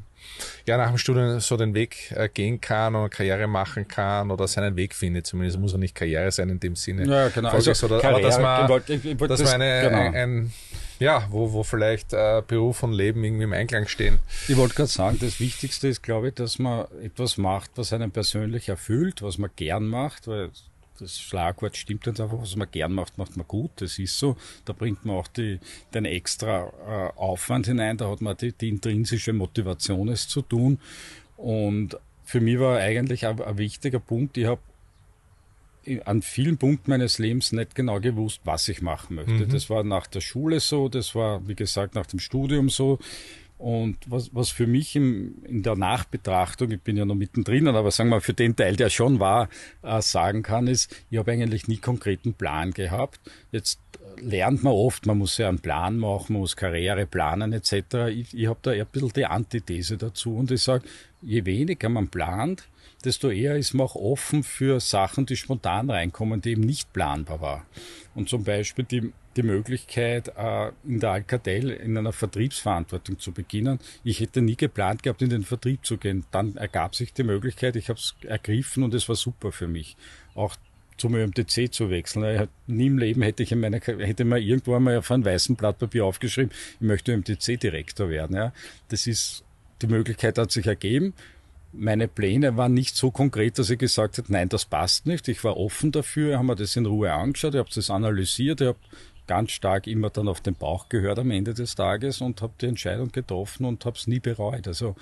ja 0.67 0.77
nach 0.77 0.89
dem 0.89 0.99
Studium 0.99 1.41
so 1.41 1.57
den 1.57 1.75
Weg 1.75 2.13
äh, 2.13 2.29
gehen 2.29 2.61
kann 2.61 2.95
und 2.95 3.11
Karriere 3.11 3.47
machen 3.47 3.89
kann 3.89 4.31
oder 4.31 4.47
seinen 4.49 4.77
Weg 4.77 4.95
findet. 4.95 5.27
Zumindest 5.27 5.59
muss 5.59 5.73
er 5.73 5.79
nicht 5.79 5.95
Karriere 5.95 6.31
sein 6.31 6.49
in 6.51 6.61
dem 6.61 6.77
Sinne. 6.77 7.07
Ja, 7.07 7.29
genau. 7.29 7.51
Also, 7.51 7.73
so, 7.73 7.89
Karriere, 7.89 8.09
aber 8.09 8.21
dass 8.21 8.39
man, 8.39 8.69
wollt, 8.69 8.91
ich, 8.91 9.05
ich 9.05 9.17
dass 9.17 9.41
das, 9.41 9.53
man 9.53 9.63
eine, 9.63 9.89
genau. 9.89 9.99
ein, 9.99 10.15
ein, 10.15 10.53
ja, 10.99 11.27
wo, 11.31 11.53
wo 11.53 11.63
vielleicht 11.63 12.13
äh, 12.13 12.43
Beruf 12.47 12.83
und 12.83 12.93
Leben 12.93 13.25
irgendwie 13.25 13.45
im 13.45 13.53
Einklang 13.53 13.89
stehen. 13.89 14.19
Ich 14.49 14.57
wollte 14.57 14.75
gerade 14.75 14.91
sagen, 14.91 15.19
das 15.21 15.41
Wichtigste 15.41 15.89
ist, 15.89 16.03
glaube 16.03 16.29
ich, 16.29 16.35
dass 16.35 16.59
man 16.59 16.87
etwas 17.03 17.39
macht, 17.39 17.71
was 17.77 17.93
einen 17.93 18.11
persönlich 18.11 18.69
erfüllt, 18.69 19.23
was 19.23 19.39
man 19.39 19.51
gern 19.57 19.87
macht, 19.87 20.29
weil 20.29 20.51
das 21.01 21.19
Schlagwort 21.19 21.77
stimmt 21.77 22.05
ganz 22.05 22.21
einfach, 22.21 22.41
was 22.41 22.57
man 22.57 22.71
gern 22.71 22.93
macht, 22.93 23.19
macht 23.19 23.37
man 23.37 23.47
gut, 23.47 23.71
das 23.77 23.99
ist 23.99 24.19
so. 24.19 24.37
Da 24.65 24.73
bringt 24.73 25.05
man 25.05 25.17
auch 25.17 25.29
die, 25.29 25.59
den 25.95 26.05
extra 26.05 26.73
äh, 26.87 27.19
Aufwand 27.19 27.67
hinein, 27.67 27.97
da 27.97 28.11
hat 28.11 28.21
man 28.21 28.37
die, 28.37 28.53
die 28.53 28.69
intrinsische 28.69 29.33
Motivation, 29.33 30.09
es 30.09 30.29
zu 30.29 30.43
tun. 30.43 30.79
Und 31.37 31.97
für 32.25 32.41
mich 32.41 32.59
war 32.59 32.79
eigentlich 32.79 33.27
ein, 33.27 33.41
ein 33.41 33.59
wichtiger 33.59 33.99
Punkt, 33.99 34.37
ich 34.37 34.47
habe 34.47 34.61
an 36.05 36.21
vielen 36.21 36.59
Punkten 36.59 36.91
meines 36.91 37.19
Lebens 37.19 37.53
nicht 37.53 37.75
genau 37.75 38.01
gewusst, 38.01 38.43
was 38.45 38.69
ich 38.69 38.83
machen 38.83 39.17
möchte. 39.17 39.33
Mhm. 39.33 39.49
Das 39.49 39.71
war 39.71 39.83
nach 39.83 40.07
der 40.07 40.21
Schule 40.21 40.61
so, 40.61 40.89
das 40.89 41.15
war, 41.15 41.47
wie 41.49 41.55
gesagt, 41.55 41.95
nach 41.95 42.07
dem 42.07 42.19
Studium 42.19 42.69
so. 42.69 42.99
Und 43.61 43.99
was, 44.07 44.35
was 44.35 44.49
für 44.49 44.67
mich 44.67 44.97
im, 44.97 45.45
in 45.45 45.63
der 45.63 45.77
Nachbetrachtung, 45.77 46.71
ich 46.71 46.81
bin 46.81 46.97
ja 46.97 47.05
noch 47.05 47.15
mittendrin, 47.15 47.69
aber 47.69 47.91
sagen 47.91 48.09
wir 48.09 48.23
für 48.23 48.33
den 48.33 48.57
Teil, 48.57 48.75
der 48.75 48.89
schon 48.89 49.21
war, 49.21 49.51
äh, 49.83 50.01
sagen 50.01 50.43
kann, 50.43 50.67
ist, 50.67 50.97
ich 51.11 51.19
habe 51.19 51.33
eigentlich 51.33 51.69
nie 51.69 51.77
konkreten 51.77 52.33
Plan 52.33 52.71
gehabt. 52.71 53.21
Jetzt 53.53 53.79
lernt 54.17 54.63
man 54.63 54.73
oft, 54.73 55.05
man 55.05 55.19
muss 55.19 55.37
ja 55.37 55.51
einen 55.51 55.59
Plan 55.59 55.99
machen, 55.99 56.33
man 56.33 56.41
muss 56.41 56.57
Karriere 56.57 57.05
planen 57.05 57.53
etc. 57.53 58.09
Ich, 58.09 58.33
ich 58.33 58.47
habe 58.47 58.61
da 58.63 58.73
eher 58.73 58.87
ein 58.87 58.91
bisschen 58.91 59.13
die 59.13 59.27
Antithese 59.27 59.99
dazu 59.99 60.37
und 60.37 60.51
ich 60.51 60.63
sage, 60.63 60.85
je 61.21 61.45
weniger 61.45 61.91
man 61.91 62.09
plant, 62.09 62.67
desto 63.05 63.31
eher 63.31 63.57
ist 63.57 63.75
man 63.75 63.87
auch 63.87 63.95
offen 63.95 64.43
für 64.43 64.81
Sachen, 64.81 65.27
die 65.27 65.37
spontan 65.37 65.91
reinkommen, 65.91 66.41
die 66.41 66.51
eben 66.51 66.63
nicht 66.63 66.93
planbar 66.93 67.41
war. 67.41 67.67
Und 68.15 68.29
zum 68.29 68.45
Beispiel 68.45 68.85
die, 68.85 69.13
die 69.37 69.43
Möglichkeit, 69.43 70.33
äh, 70.37 70.71
in 70.85 71.01
der 71.01 71.11
Alcatel 71.11 71.71
in 71.71 71.97
einer 71.97 72.13
Vertriebsverantwortung 72.13 73.19
zu 73.19 73.33
beginnen. 73.33 73.79
Ich 74.05 74.21
hätte 74.21 74.43
nie 74.43 74.57
geplant 74.57 75.03
gehabt, 75.03 75.23
in 75.23 75.31
den 75.31 75.45
Vertrieb 75.45 75.85
zu 75.85 75.97
gehen. 75.97 76.25
Dann 76.31 76.57
ergab 76.57 76.95
sich 76.95 77.13
die 77.13 77.23
Möglichkeit, 77.23 77.77
ich 77.77 77.89
habe 77.89 77.99
es 77.99 78.15
ergriffen 78.27 78.83
und 78.83 78.95
es 78.95 79.09
war 79.09 79.17
super 79.17 79.53
für 79.53 79.69
mich. 79.69 79.97
Auch 80.35 80.57
zum 80.97 81.15
ÖMTC 81.15 81.73
zu 81.73 81.89
wechseln. 81.89 82.49
Nie 82.67 82.89
im 82.89 82.99
Leben 82.99 83.23
hätte 83.23 83.43
ich 83.43 83.53
in 83.53 83.61
meiner, 83.61 83.79
hätte 83.79 84.25
mal 84.27 84.39
irgendwo 84.39 84.75
einmal 84.75 84.99
auf 84.99 85.11
einem 85.11 85.25
weißen 85.25 85.57
Blatt 85.57 85.79
Papier 85.79 86.05
aufgeschrieben, 86.05 86.53
ich 86.75 86.87
möchte 86.87 87.13
ÖMTC-Direktor 87.13 88.11
werden. 88.11 88.37
Ja. 88.37 88.53
Das 88.89 89.07
ist, 89.07 89.43
die 89.81 89.87
Möglichkeit 89.87 90.37
hat 90.37 90.53
sich 90.53 90.67
ergeben 90.67 91.15
meine 91.73 92.09
Pläne 92.09 92.57
waren 92.57 92.75
nicht 92.75 92.97
so 92.97 93.11
konkret, 93.11 93.59
dass 93.59 93.71
ich 93.71 93.79
gesagt 93.79 94.19
habe, 94.19 94.33
nein, 94.33 94.49
das 94.49 94.65
passt 94.65 95.07
nicht. 95.07 95.29
Ich 95.29 95.45
war 95.45 95.57
offen 95.57 95.93
dafür, 95.93 96.39
haben 96.39 96.47
mir 96.47 96.57
das 96.57 96.77
in 96.77 96.87
Ruhe 96.87 97.13
angeschaut, 97.13 97.55
ich 97.55 97.59
habe 97.59 97.71
das 97.75 97.91
analysiert, 97.91 98.61
ich 98.61 98.69
habe 98.69 98.79
ganz 99.27 99.53
stark 99.53 99.87
immer 99.87 100.11
dann 100.11 100.27
auf 100.27 100.41
den 100.41 100.55
Bauch 100.55 100.89
gehört 100.89 101.21
am 101.21 101.31
Ende 101.31 101.55
des 101.55 101.77
Tages 101.77 102.21
und 102.21 102.43
habe 102.43 102.53
die 102.61 102.67
Entscheidung 102.67 103.13
getroffen 103.13 103.65
und 103.65 103.85
habe 103.85 103.97
es 103.97 104.09
nie 104.09 104.19
bereut. 104.19 104.67
Also 104.67 104.97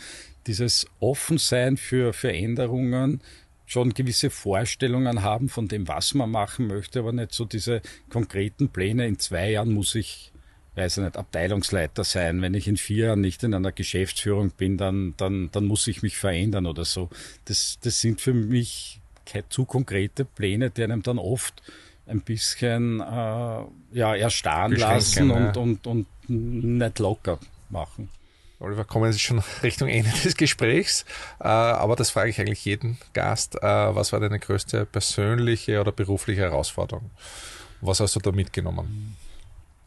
dieses 0.47 0.87
Offensein 1.01 1.79
für 1.79 2.13
Veränderungen, 2.13 3.23
schon 3.65 3.93
gewisse 3.93 4.31
Vorstellungen 4.31 5.23
haben 5.23 5.49
von 5.49 5.69
dem, 5.69 5.87
was 5.89 6.15
man 6.15 6.31
machen 6.31 6.67
möchte, 6.67 7.01
aber 7.01 7.13
nicht 7.13 7.35
so 7.35 7.45
diese 7.45 7.83
konkreten 8.11 8.71
Pläne. 8.71 9.07
In 9.07 9.19
zwei 9.19 9.53
Jahren 9.53 9.73
muss 9.73 9.95
ich 9.95 10.33
weiß 10.79 10.99
ich 10.99 11.05
nicht, 11.05 11.17
Abteilungsleiter 11.17 12.05
sein. 12.05 12.41
Wenn 12.41 12.55
ich 12.55 12.69
in 12.69 12.77
vier 12.77 13.07
Jahren 13.09 13.21
nicht 13.21 13.43
in 13.43 13.53
einer 13.53 13.73
Geschäftsführung 13.73 14.51
bin, 14.51 14.77
dann, 14.77 15.15
dann, 15.17 15.51
dann 15.53 15.65
muss 15.65 15.87
ich 15.89 16.03
mich 16.03 16.17
verändern 16.17 16.67
oder 16.67 16.85
so. 16.85 17.11
Das, 17.47 17.79
das 17.83 18.01
sind 18.01 18.21
für 18.21 18.33
mich 18.33 19.01
zu 19.51 19.65
konkrete 19.65 20.25
Pläne, 20.25 20.71
die 20.71 20.83
einem 20.85 21.03
dann 21.03 21.19
oft 21.19 21.63
ein 22.07 22.21
bisschen 22.23 23.01
äh, 23.01 23.05
ja, 23.05 24.15
erstarren 24.15 24.73
lassen 24.73 25.31
und, 25.31 25.57
ja. 25.57 25.63
und, 25.63 25.87
und 25.87 26.07
nicht 26.29 26.99
locker 26.99 27.39
machen. 27.69 28.09
Oliver, 28.61 28.85
kommen 28.85 29.13
Sie 29.13 29.19
schon 29.19 29.43
Richtung 29.63 29.89
Ende 29.89 30.11
des 30.11 30.37
Gesprächs, 30.37 31.05
äh, 31.41 31.47
aber 31.47 31.97
das 31.97 32.11
frage 32.11 32.31
ich 32.31 32.41
eigentlich 32.41 32.65
jeden 32.65 32.99
Gast. 33.13 33.57
Äh, 33.57 33.61
was 33.63 34.13
war 34.13 34.21
deine 34.21 34.39
größte 34.39 34.87
persönliche 34.87 35.81
oder 35.81 35.93
berufliche 35.93 36.41
Herausforderung? 36.41 37.11
Was 37.81 38.01
hast 38.01 38.17
du 38.17 38.21
da 38.21 38.33
mitgenommen? 38.33 39.17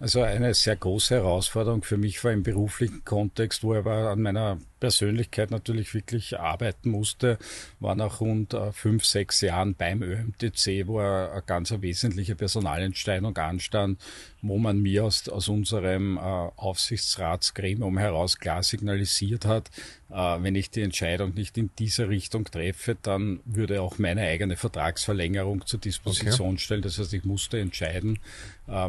Also 0.01 0.23
eine 0.23 0.55
sehr 0.55 0.75
große 0.75 1.13
Herausforderung 1.13 1.83
für 1.83 1.95
mich 1.95 2.23
war 2.23 2.31
im 2.31 2.41
beruflichen 2.41 3.05
Kontext, 3.05 3.63
wo 3.63 3.73
ich 3.73 3.79
aber 3.79 4.09
an 4.09 4.23
meiner 4.23 4.57
Persönlichkeit 4.79 5.51
natürlich 5.51 5.93
wirklich 5.93 6.39
arbeiten 6.39 6.89
musste, 6.89 7.37
war 7.79 7.93
nach 7.93 8.19
rund 8.19 8.55
äh, 8.55 8.71
fünf, 8.71 9.05
sechs 9.05 9.41
Jahren 9.41 9.75
beim 9.75 10.01
ÖMTC, 10.01 10.87
wo 10.87 10.97
eine 10.97 11.43
ganz 11.45 11.71
wesentliche 11.71 12.35
Personalentscheidung 12.35 13.37
anstand, 13.37 14.01
wo 14.41 14.57
man 14.57 14.79
mir 14.79 15.05
aus, 15.05 15.29
aus 15.29 15.47
unserem 15.47 16.17
äh, 16.17 16.19
Aufsichtsratsgremium 16.19 17.97
heraus 17.97 18.37
klar 18.37 18.63
signalisiert 18.63 19.45
hat, 19.45 19.69
äh, 20.09 20.15
wenn 20.15 20.55
ich 20.55 20.69
die 20.69 20.81
Entscheidung 20.81 21.33
nicht 21.33 21.57
in 21.57 21.69
dieser 21.79 22.09
Richtung 22.09 22.45
treffe, 22.45 22.97
dann 23.01 23.39
würde 23.45 23.81
auch 23.81 23.97
meine 23.99 24.21
eigene 24.21 24.57
Vertragsverlängerung 24.57 25.65
zur 25.65 25.79
Disposition 25.79 26.53
okay. 26.53 26.59
stellen. 26.59 26.81
Das 26.81 26.97
heißt, 26.97 27.13
ich 27.13 27.23
musste 27.23 27.59
entscheiden, 27.59 28.19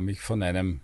mich 0.00 0.20
von 0.20 0.42
einem 0.42 0.80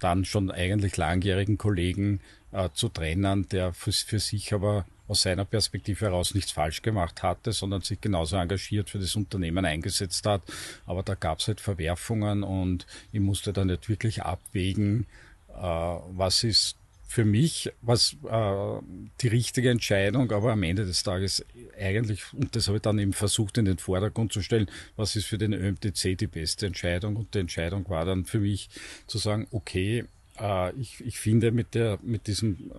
dann 0.00 0.24
schon 0.24 0.50
eigentlich 0.50 0.96
langjährigen 0.96 1.58
Kollegen 1.58 2.20
äh, 2.52 2.70
zu 2.72 2.88
trennen, 2.88 3.48
der 3.50 3.72
für, 3.72 3.92
für 3.92 4.18
sich 4.18 4.52
aber 4.52 4.86
aus 5.10 5.22
seiner 5.22 5.44
Perspektive 5.44 6.06
heraus 6.06 6.34
nichts 6.34 6.52
falsch 6.52 6.82
gemacht 6.82 7.24
hatte, 7.24 7.50
sondern 7.50 7.82
sich 7.82 8.00
genauso 8.00 8.36
engagiert 8.36 8.90
für 8.90 9.00
das 9.00 9.16
Unternehmen 9.16 9.64
eingesetzt 9.64 10.24
hat. 10.24 10.42
Aber 10.86 11.02
da 11.02 11.16
gab 11.16 11.40
es 11.40 11.48
halt 11.48 11.60
Verwerfungen 11.60 12.44
und 12.44 12.86
ich 13.10 13.20
musste 13.20 13.52
dann 13.52 13.66
nicht 13.66 13.88
wirklich 13.88 14.22
abwägen, 14.22 15.06
äh, 15.48 15.62
was 15.62 16.44
ist 16.44 16.76
für 17.08 17.24
mich 17.24 17.72
was 17.82 18.16
äh, 18.30 18.78
die 19.20 19.26
richtige 19.26 19.70
Entscheidung, 19.70 20.30
aber 20.30 20.52
am 20.52 20.62
Ende 20.62 20.86
des 20.86 21.02
Tages 21.02 21.44
eigentlich, 21.76 22.22
und 22.32 22.54
das 22.54 22.68
habe 22.68 22.76
ich 22.76 22.82
dann 22.82 23.00
eben 23.00 23.12
versucht 23.12 23.58
in 23.58 23.64
den 23.64 23.78
Vordergrund 23.78 24.32
zu 24.32 24.42
stellen, 24.42 24.70
was 24.94 25.16
ist 25.16 25.26
für 25.26 25.38
den 25.38 25.52
ÖMTC 25.52 26.16
die 26.16 26.28
beste 26.28 26.66
Entscheidung? 26.66 27.16
Und 27.16 27.34
die 27.34 27.40
Entscheidung 27.40 27.88
war 27.88 28.04
dann 28.04 28.26
für 28.26 28.38
mich 28.38 28.70
zu 29.08 29.18
sagen, 29.18 29.48
okay, 29.50 30.04
äh, 30.40 30.72
ich, 30.72 31.04
ich 31.04 31.18
finde 31.18 31.52
mit 31.52 31.74
der, 31.74 31.98
mit 32.02 32.26
diesem, 32.26 32.54
äh, 32.70 32.74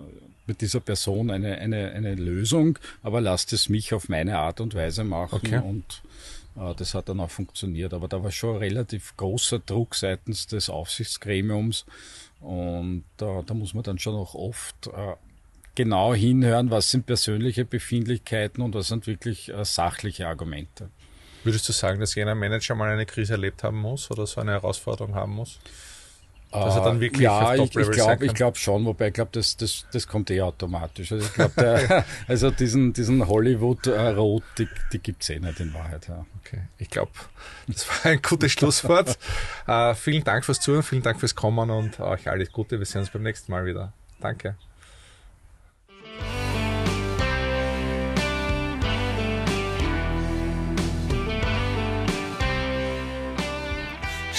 mit 0.48 0.62
dieser 0.62 0.80
Person 0.80 1.30
eine, 1.30 1.58
eine, 1.58 1.92
eine 1.92 2.16
Lösung, 2.16 2.78
aber 3.04 3.22
lasst 3.22 3.54
es 3.54 3.70
mich 3.70 3.94
auf 3.94 4.10
meine 4.10 4.40
Art 4.40 4.60
und 4.62 4.74
Weise 4.74 5.04
machen 5.04 5.40
okay. 5.44 5.62
und 5.64 6.02
äh, 6.56 6.74
das 6.76 6.94
hat 6.94 7.10
dann 7.10 7.20
auch 7.20 7.32
funktioniert. 7.32 7.94
Aber 7.94 8.08
da 8.08 8.24
war 8.24 8.32
schon 8.32 8.58
relativ 8.58 9.16
großer 9.18 9.60
Druck 9.60 9.96
seitens 9.96 10.48
des 10.48 10.70
Aufsichtsgremiums 10.70 11.86
und 12.40 13.04
äh, 13.22 13.44
da 13.46 13.54
muss 13.54 13.74
man 13.74 13.84
dann 13.84 14.00
schon 14.00 14.16
auch 14.16 14.34
oft 14.34 14.88
äh, 14.88 15.16
genau 15.76 16.14
hinhören, 16.14 16.72
was 16.72 16.92
sind 16.92 17.06
persönliche 17.06 17.66
Befindlichkeiten 17.66 18.62
und 18.62 18.74
was 18.74 18.88
sind 18.88 19.08
wirklich 19.08 19.50
äh, 19.50 19.64
sachliche 19.64 20.28
Argumente. 20.28 20.90
Würdest 21.44 21.68
du 21.68 21.74
sagen, 21.74 22.00
dass 22.00 22.14
jener 22.14 22.36
Manager 22.36 22.76
mal 22.76 22.92
eine 22.92 23.06
Krise 23.06 23.34
erlebt 23.34 23.64
haben 23.64 23.80
muss 23.80 24.12
oder 24.12 24.28
so 24.28 24.42
eine 24.42 24.52
Herausforderung 24.52 25.16
haben 25.16 25.34
muss? 25.34 25.60
Dass 26.52 26.76
er 26.76 26.84
dann 26.84 26.98
äh, 26.98 27.02
wirklich 27.02 27.22
ja, 27.22 27.56
ich, 27.56 27.76
ich 27.76 27.92
glaube 27.92 28.28
glaub 28.28 28.58
schon, 28.58 28.86
wobei 28.86 29.08
ich 29.08 29.14
glaube, 29.14 29.32
das, 29.32 29.56
das, 29.56 29.86
das 29.94 30.08
kommt 30.08 30.30
eh 30.32 30.42
automatisch. 30.42 31.12
Also 31.12 31.26
ich 31.26 31.34
glaube, 31.34 32.04
also 32.28 32.52
diesen, 32.52 32.92
diesen 32.92 33.26
Hollywood-Rot, 33.28 34.44
die, 34.58 34.68
die 34.92 35.00
gibt 35.00 35.24
es 35.24 35.30
eh 35.30 35.40
nicht 35.40 35.60
in 35.62 35.74
Wahrheit. 35.74 36.08
Ja. 36.10 36.26
Okay, 36.44 36.64
ich 36.78 36.90
glaube, 36.90 37.12
das 37.68 37.88
war 37.88 38.12
ein 38.12 38.22
gutes 38.22 38.52
Schlusswort. 38.52 39.18
uh, 39.68 39.94
vielen 39.96 40.24
Dank 40.24 40.44
fürs 40.44 40.60
Zuhören, 40.60 40.84
vielen 40.84 41.04
Dank 41.04 41.20
fürs 41.20 41.36
Kommen 41.36 41.70
und 41.70 42.00
euch 42.00 42.30
alles 42.30 42.52
Gute. 42.52 42.80
Wir 42.80 42.86
sehen 42.86 43.02
uns 43.02 43.10
beim 43.10 43.24
nächsten 43.24 43.52
Mal 43.52 43.66
wieder. 43.66 43.94
Danke. 44.20 44.56